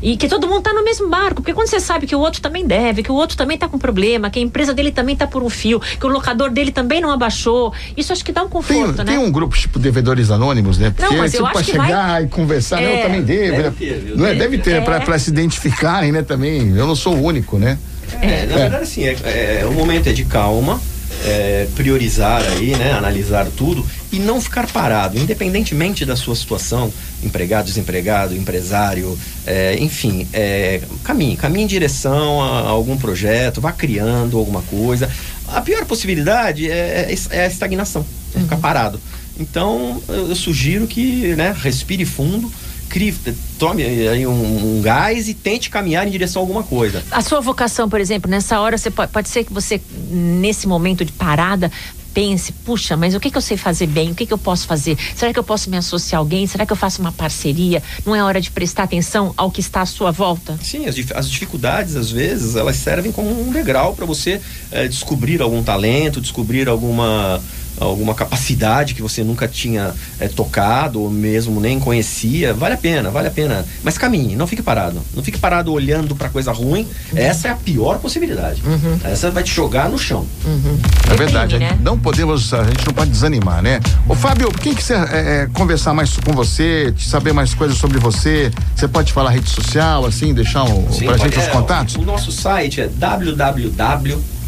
E 0.01 0.15
que 0.15 0.27
todo 0.29 0.47
mundo 0.47 0.61
tá 0.61 0.71
no 0.73 0.83
mesmo 0.83 1.09
barco, 1.09 1.41
porque 1.41 1.53
quando 1.53 1.67
você 1.67 1.79
sabe 1.79 2.07
que 2.07 2.15
o 2.15 2.19
outro 2.19 2.41
também 2.41 2.65
deve, 2.65 3.03
que 3.03 3.11
o 3.11 3.15
outro 3.15 3.35
também 3.35 3.57
tá 3.57 3.67
com 3.67 3.77
problema, 3.77 4.29
que 4.29 4.39
a 4.39 4.41
empresa 4.41 4.73
dele 4.73 4.91
também 4.91 5.13
tá 5.15 5.27
por 5.27 5.43
um 5.43 5.49
fio, 5.49 5.79
que 5.79 6.05
o 6.05 6.09
locador 6.09 6.49
dele 6.49 6.71
também 6.71 7.01
não 7.01 7.11
abaixou, 7.11 7.73
isso 7.97 8.13
acho 8.13 8.23
que 8.23 8.31
dá 8.31 8.41
um 8.41 8.45
Tem, 8.45 8.51
conforto, 8.51 8.97
né? 9.03 9.11
tem 9.11 9.17
um 9.17 9.29
grupo 9.29 9.57
tipo 9.57 9.77
devedores 9.77 10.31
anônimos, 10.31 10.77
né? 10.77 10.93
Porque 10.95 11.15
mas 11.17 11.33
eu 11.33 11.41
você 11.41 11.57
acho 11.57 11.71
que 11.71 11.77
vai- 11.77 11.87
chegar 11.87 12.23
e 12.23 12.27
conversar, 12.27 12.77
né? 12.77 12.93
É, 12.93 12.99
eu 12.99 13.03
também 13.03 13.21
devo. 13.23 13.51
deve 13.57 13.63
né? 13.63 13.73
ter, 13.77 13.99
viu? 13.99 14.17
não 14.17 14.25
é? 14.25 14.35
Deve 14.35 14.57
ter, 14.57 14.75
É. 14.75 14.81
pra 14.81 15.19
se 15.19 15.29
identificarem, 15.29 16.11
né? 16.13 16.21
Também. 16.21 16.69
Eu 16.77 16.87
não 16.87 16.95
sou 16.95 17.15
o 17.15 17.21
único, 17.23 17.57
né? 17.57 17.77
É, 18.21 18.45
na 18.45 18.55
verdade, 18.55 18.83
assim, 18.83 19.03
é, 19.03 19.15
é, 19.61 19.65
o 19.69 19.73
momento 19.73 20.07
é 20.07 20.13
de 20.13 20.23
calma, 20.25 20.79
é, 21.25 21.67
priorizar 21.75 22.41
aí, 22.41 22.75
né, 22.75 22.93
analisar 22.93 23.47
tudo 23.55 23.85
e 24.11 24.19
não 24.19 24.41
ficar 24.41 24.67
parado, 24.67 25.17
independentemente 25.17 26.05
da 26.05 26.15
sua 26.15 26.35
situação, 26.35 26.91
empregado, 27.23 27.65
desempregado, 27.65 28.35
empresário, 28.35 29.17
é, 29.45 29.77
enfim, 29.79 30.27
é, 30.33 30.81
caminhe, 31.03 31.35
caminhe 31.35 31.65
em 31.65 31.67
direção 31.67 32.41
a, 32.41 32.61
a 32.61 32.69
algum 32.69 32.97
projeto, 32.97 33.61
vá 33.61 33.71
criando 33.71 34.37
alguma 34.37 34.61
coisa. 34.63 35.09
A 35.47 35.61
pior 35.61 35.85
possibilidade 35.85 36.69
é, 36.69 37.13
é 37.31 37.41
a 37.41 37.47
estagnação, 37.47 38.05
é 38.35 38.39
ficar 38.39 38.57
parado. 38.57 38.99
Então, 39.39 40.01
eu, 40.07 40.29
eu 40.29 40.35
sugiro 40.35 40.85
que, 40.85 41.35
né, 41.35 41.55
respire 41.57 42.05
fundo, 42.05 42.51
crie, 42.89 43.15
tome 43.57 43.83
aí 43.83 44.25
um, 44.25 44.77
um 44.77 44.81
gás 44.81 45.29
e 45.29 45.33
tente 45.33 45.69
caminhar 45.69 46.07
em 46.07 46.11
direção 46.11 46.41
a 46.41 46.43
alguma 46.43 46.63
coisa. 46.63 47.03
A 47.11 47.21
sua 47.21 47.39
vocação, 47.39 47.87
por 47.87 48.01
exemplo, 48.01 48.29
nessa 48.29 48.59
hora, 48.59 48.77
você 48.77 48.89
pode, 48.89 49.11
pode 49.11 49.29
ser 49.29 49.45
que 49.45 49.53
você, 49.53 49.79
nesse 50.09 50.67
momento 50.67 51.05
de 51.05 51.11
parada, 51.11 51.71
pense, 52.13 52.51
puxa, 52.51 52.97
mas 52.97 53.15
o 53.15 53.19
que, 53.19 53.31
que 53.31 53.37
eu 53.37 53.41
sei 53.41 53.55
fazer 53.55 53.87
bem? 53.87 54.11
O 54.11 54.15
que, 54.15 54.25
que 54.25 54.33
eu 54.33 54.37
posso 54.37 54.67
fazer? 54.67 54.97
Será 55.15 55.31
que 55.31 55.39
eu 55.39 55.43
posso 55.43 55.69
me 55.69 55.77
associar 55.77 56.19
a 56.19 56.21
alguém? 56.21 56.45
Será 56.47 56.65
que 56.65 56.73
eu 56.73 56.77
faço 56.77 57.01
uma 57.01 57.11
parceria? 57.11 57.81
Não 58.05 58.15
é 58.15 58.23
hora 58.23 58.41
de 58.41 58.51
prestar 58.51 58.83
atenção 58.83 59.33
ao 59.37 59.51
que 59.51 59.61
está 59.61 59.81
à 59.81 59.85
sua 59.85 60.11
volta? 60.11 60.57
Sim, 60.61 60.85
as, 60.85 60.95
as 61.15 61.29
dificuldades, 61.29 61.95
às 61.95 62.11
vezes, 62.11 62.55
elas 62.55 62.75
servem 62.75 63.11
como 63.11 63.29
um 63.29 63.51
degrau 63.51 63.95
para 63.95 64.05
você 64.05 64.41
eh, 64.71 64.87
descobrir 64.87 65.41
algum 65.41 65.63
talento, 65.63 66.19
descobrir 66.19 66.67
alguma, 66.67 67.41
alguma 67.79 68.13
capacidade 68.13 68.93
que 68.93 69.01
você 69.01 69.23
nunca 69.23 69.47
tinha 69.47 69.93
eh, 70.19 70.27
tocado 70.27 71.01
ou 71.01 71.09
mesmo 71.09 71.59
nem 71.59 71.79
conhecia. 71.79 72.53
Vale 72.53 72.73
a 72.75 72.77
pena, 72.77 73.09
vale 73.09 73.27
a 73.27 73.31
pena. 73.31 73.65
Mas 73.83 73.97
caminhe, 73.97 74.35
não 74.35 74.47
fique 74.47 74.61
parado. 74.61 75.01
Não 75.15 75.23
fique 75.23 75.37
parado 75.37 75.71
olhando 75.71 76.15
para 76.15 76.29
coisa 76.29 76.51
ruim. 76.51 76.87
Essa 77.15 77.47
é 77.47 77.51
a 77.51 77.55
pior 77.55 77.99
possibilidade. 77.99 78.61
Essa 79.03 79.31
vai 79.31 79.43
te 79.43 79.53
jogar 79.53 79.89
no 79.89 79.97
chão. 79.97 80.25
É 80.45 81.09
Deprime, 81.09 81.17
verdade, 81.17 81.59
né? 81.59 81.77
não 81.81 81.97
podemos, 81.97 82.53
a 82.53 82.63
gente 82.63 82.85
não 82.85 82.93
pode 82.93 83.11
desanimar, 83.11 83.61
né? 83.61 83.79
Ô 84.07 84.15
Fábio, 84.15 84.51
quem 84.51 84.73
quiser 84.73 85.07
é, 85.13 85.43
é, 85.43 85.47
conversar 85.53 85.93
mais 85.93 86.15
com 86.17 86.31
você, 86.33 86.91
te 86.95 87.07
saber 87.07 87.33
mais 87.33 87.53
coisas 87.53 87.77
sobre 87.77 87.97
você, 87.99 88.51
você 88.75 88.87
pode 88.87 89.11
falar 89.13 89.31
rede 89.31 89.49
social, 89.49 90.05
assim, 90.05 90.33
deixar 90.33 90.63
um, 90.63 90.91
Sim, 90.91 91.05
pra 91.05 91.17
pode- 91.17 91.23
gente 91.23 91.39
os 91.39 91.45
é, 91.47 91.49
contatos? 91.49 91.95
O, 91.95 92.01
nosso 92.01 92.31
site 92.31 92.81
é 92.81 92.87
www.pde.com.br. 92.87 94.38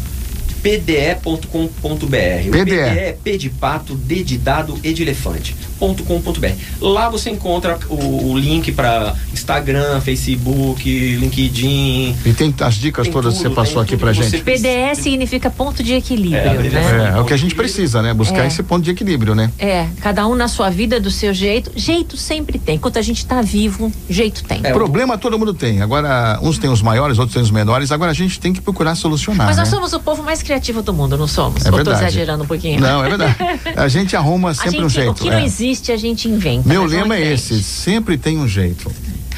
O 2.48 2.52
PDE. 2.52 2.64
PDE 2.64 2.78
é 2.78 3.18
P 3.22 3.36
de 3.36 3.50
pato, 3.50 3.94
D 3.94 4.22
de 4.22 4.38
dado, 4.38 4.78
E 4.84 4.92
de 4.92 5.02
elefante. 5.02 5.56
Ponto 5.82 6.04
com 6.04 6.20
ponto 6.20 6.40
br. 6.40 6.50
Lá 6.80 7.08
você 7.08 7.28
encontra 7.28 7.76
o, 7.88 8.30
o 8.30 8.38
link 8.38 8.70
para 8.70 9.16
Instagram, 9.32 10.00
Facebook, 10.00 11.16
LinkedIn. 11.16 12.16
E 12.24 12.32
tem 12.32 12.54
as 12.60 12.74
dicas 12.76 13.06
Tem 13.06 13.12
todas 13.12 13.34
que 13.34 13.42
tudo, 13.42 13.48
você 13.48 13.54
passou 13.54 13.84
tem 13.84 13.96
aqui 13.96 14.06
que 14.06 14.12
gente. 14.14 14.44
PDE 14.44 14.94
significa 14.94 15.50
ponto 15.50 15.82
de 15.82 15.94
equilíbrio, 15.94 16.38
É, 16.38 16.54
né? 16.54 17.10
É, 17.14 17.18
é 17.18 17.20
o 17.20 17.24
que 17.24 17.34
a 17.34 17.36
gente 17.36 17.56
precisa, 17.56 18.00
né? 18.00 18.14
Buscar 18.14 18.44
É. 18.44 18.46
esse 18.46 18.62
ponto 18.62 18.84
de 18.84 18.92
equilíbrio, 18.92 19.34
né? 19.34 19.50
É, 19.58 19.88
cada 20.00 20.24
um 20.28 20.36
na 20.36 20.46
sua 20.46 20.70
vida, 20.70 21.00
do 21.00 21.10
seu 21.10 21.34
jeito. 21.34 21.72
Jeito 21.74 22.16
sempre 22.16 22.60
tem. 22.60 22.76
Enquanto 22.76 23.00
a 23.00 23.02
gente 23.02 23.26
tá 23.26 23.42
vivo, 23.42 23.90
jeito 24.08 24.44
tem. 24.44 24.60
É, 24.62 24.72
Problema 24.72 25.18
todo 25.18 25.36
mundo 25.36 25.52
tem. 25.52 25.82
Agora, 25.82 26.38
uns 26.42 26.58
têm 26.58 26.70
os 26.70 26.80
maiores, 26.80 27.18
outros 27.18 27.34
têm 27.34 27.42
os 27.42 27.50
menores. 27.50 27.90
Agora 27.90 28.12
a 28.12 28.14
gente 28.14 28.38
tem 28.38 28.52
que 28.52 28.60
procurar 28.60 28.94
solucionar. 28.94 29.48
Mas 29.48 29.56
nós 29.56 29.68
né? 29.68 29.74
somos 29.74 29.92
o 29.92 29.98
povo 29.98 30.22
mais 30.22 30.44
criativo 30.44 30.80
do 30.80 30.92
mundo, 30.92 31.18
não 31.18 31.26
somos? 31.26 31.64
É 31.64 31.70
Ou 31.70 31.72
tô 31.72 31.76
verdade. 31.78 32.04
exagerando 32.04 32.44
um 32.44 32.46
pouquinho? 32.46 32.80
Não, 32.80 33.04
é 33.04 33.08
verdade. 33.08 33.34
A 33.76 33.88
gente 33.88 34.14
arruma 34.14 34.54
sempre 34.54 34.72
gente, 34.72 34.84
um 34.84 34.88
jeito. 34.88 35.10
o 35.10 35.14
que 35.14 35.28
é. 35.28 35.32
não 35.32 35.40
existe, 35.40 35.71
a 35.92 35.96
gente 35.96 36.28
inventa. 36.28 36.68
Meu 36.68 36.84
lema 36.84 37.16
em 37.18 37.22
é 37.22 37.32
esse, 37.32 37.62
sempre 37.62 38.18
tem 38.18 38.36
um 38.38 38.46
jeito. 38.48 38.90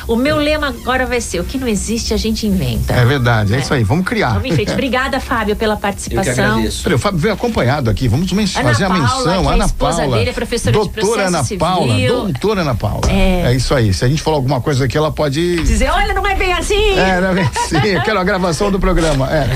O 0.06 0.16
meu 0.16 0.36
lema 0.36 0.66
agora 0.68 1.06
vai 1.06 1.18
ser: 1.18 1.40
o 1.40 1.44
que 1.44 1.56
não 1.56 1.66
existe, 1.66 2.12
a 2.12 2.16
gente 2.18 2.46
inventa. 2.46 2.92
É 2.92 3.06
verdade, 3.06 3.54
é, 3.54 3.56
É. 3.56 3.60
isso 3.60 3.72
aí, 3.72 3.82
vamos 3.82 4.04
criar. 4.04 4.34
Vamos 4.34 4.50
em 4.50 4.52
frente. 4.52 4.70
Obrigada, 4.72 5.18
Fábio, 5.18 5.56
pela 5.56 5.72
Eu 5.72 5.76
que 5.76 5.82
participação. 5.82 6.44
agradeço. 6.56 6.82
Peraí, 6.82 6.96
o 6.96 6.98
Fábio 6.98 7.18
veio 7.20 7.32
acompanhado 7.32 7.88
aqui, 7.88 8.06
vamos 8.06 8.30
men- 8.32 8.44
Ana 8.54 8.64
fazer 8.64 8.84
a 8.84 8.88
Paula, 8.88 9.02
menção. 9.02 9.22
que 9.22 9.28
é 9.48 9.50
a 9.50 9.54
Ana 9.54 9.64
esposa 9.64 9.96
Paula. 10.02 10.16
dele, 10.18 10.28
é 10.28 10.32
professora 10.34 10.72
de 10.72 10.78
doutora 10.78 11.06
processo 11.06 11.28
Ana 11.28 11.42
civil. 11.44 11.58
Paula, 11.58 11.94
doutora 11.96 12.60
Ana 12.60 12.74
Paula. 12.74 13.10
É. 13.10 13.44
É. 13.46 13.54
isso 13.56 13.74
aí, 13.74 13.94
se 13.94 14.04
a 14.04 14.08
gente 14.08 14.20
falar 14.20 14.36
alguma 14.36 14.60
coisa 14.60 14.84
aqui, 14.84 14.94
ela 14.98 15.10
pode... 15.10 15.62
Dizer: 15.62 15.88
olha, 15.88 16.12
não 16.12 16.26
é 16.26 16.34
bem 16.34 16.52
assim. 16.52 16.98
É, 16.98 17.20
né? 17.22 17.50
Sim, 17.66 17.76
eu 17.86 18.02
quero 18.02 18.18
a 18.18 18.24
gravação 18.24 18.70
do 18.70 18.78
programa. 18.78 19.26
É. 19.32 19.48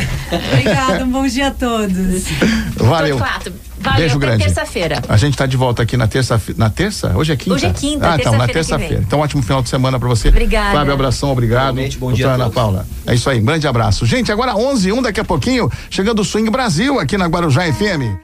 Obrigada, 0.51 1.05
um 1.05 1.11
bom 1.11 1.27
dia 1.27 1.49
a 1.49 1.51
todos. 1.51 2.25
Valeu. 2.75 3.19
Doutor 3.19 3.33
Fato, 3.35 3.53
Valeu, 3.89 4.01
Beijo 4.01 4.19
grande. 4.19 4.45
terça-feira. 4.45 5.03
A 5.09 5.17
gente 5.17 5.37
tá 5.37 5.47
de 5.47 5.57
volta 5.57 5.83
aqui 5.83 5.97
na 5.97 6.07
terça 6.07 6.41
Na 6.57 6.71
terça? 6.71 7.13
Hoje 7.17 7.33
é 7.33 7.37
quinta? 7.37 7.55
Hoje 7.57 7.67
é 7.67 7.71
quinta, 7.73 8.11
Ah, 8.13 8.17
então, 8.19 8.37
na 8.37 8.47
terça-feira. 8.47 9.03
Então, 9.07 9.21
ótimo 9.21 9.43
final 9.43 9.63
de 9.63 9.69
semana 9.69 9.99
pra 9.99 10.09
você. 10.09 10.29
Obrigada. 10.29 10.77
Fábio, 10.77 10.93
abração, 10.93 11.31
obrigado. 11.31 11.71
Igualmente, 11.73 11.99
bom 11.99 12.13
dia 12.13 12.29
Ana. 12.29 12.51
Paula. 12.51 12.87
É 13.07 13.15
isso 13.15 13.29
aí, 13.31 13.41
um 13.41 13.45
grande 13.45 13.67
abraço. 13.67 14.05
Gente, 14.07 14.31
agora 14.31 14.57
11 14.57 14.91
h 14.91 14.99
1 14.99 15.03
daqui 15.03 15.21
a 15.21 15.25
pouquinho, 15.25 15.71
chegando 15.91 16.21
o 16.21 16.25
Swing 16.25 16.51
Brasil 16.51 16.99
aqui 16.99 17.17
na 17.17 17.27
Guarujá 17.27 17.63
FM. 17.73 18.17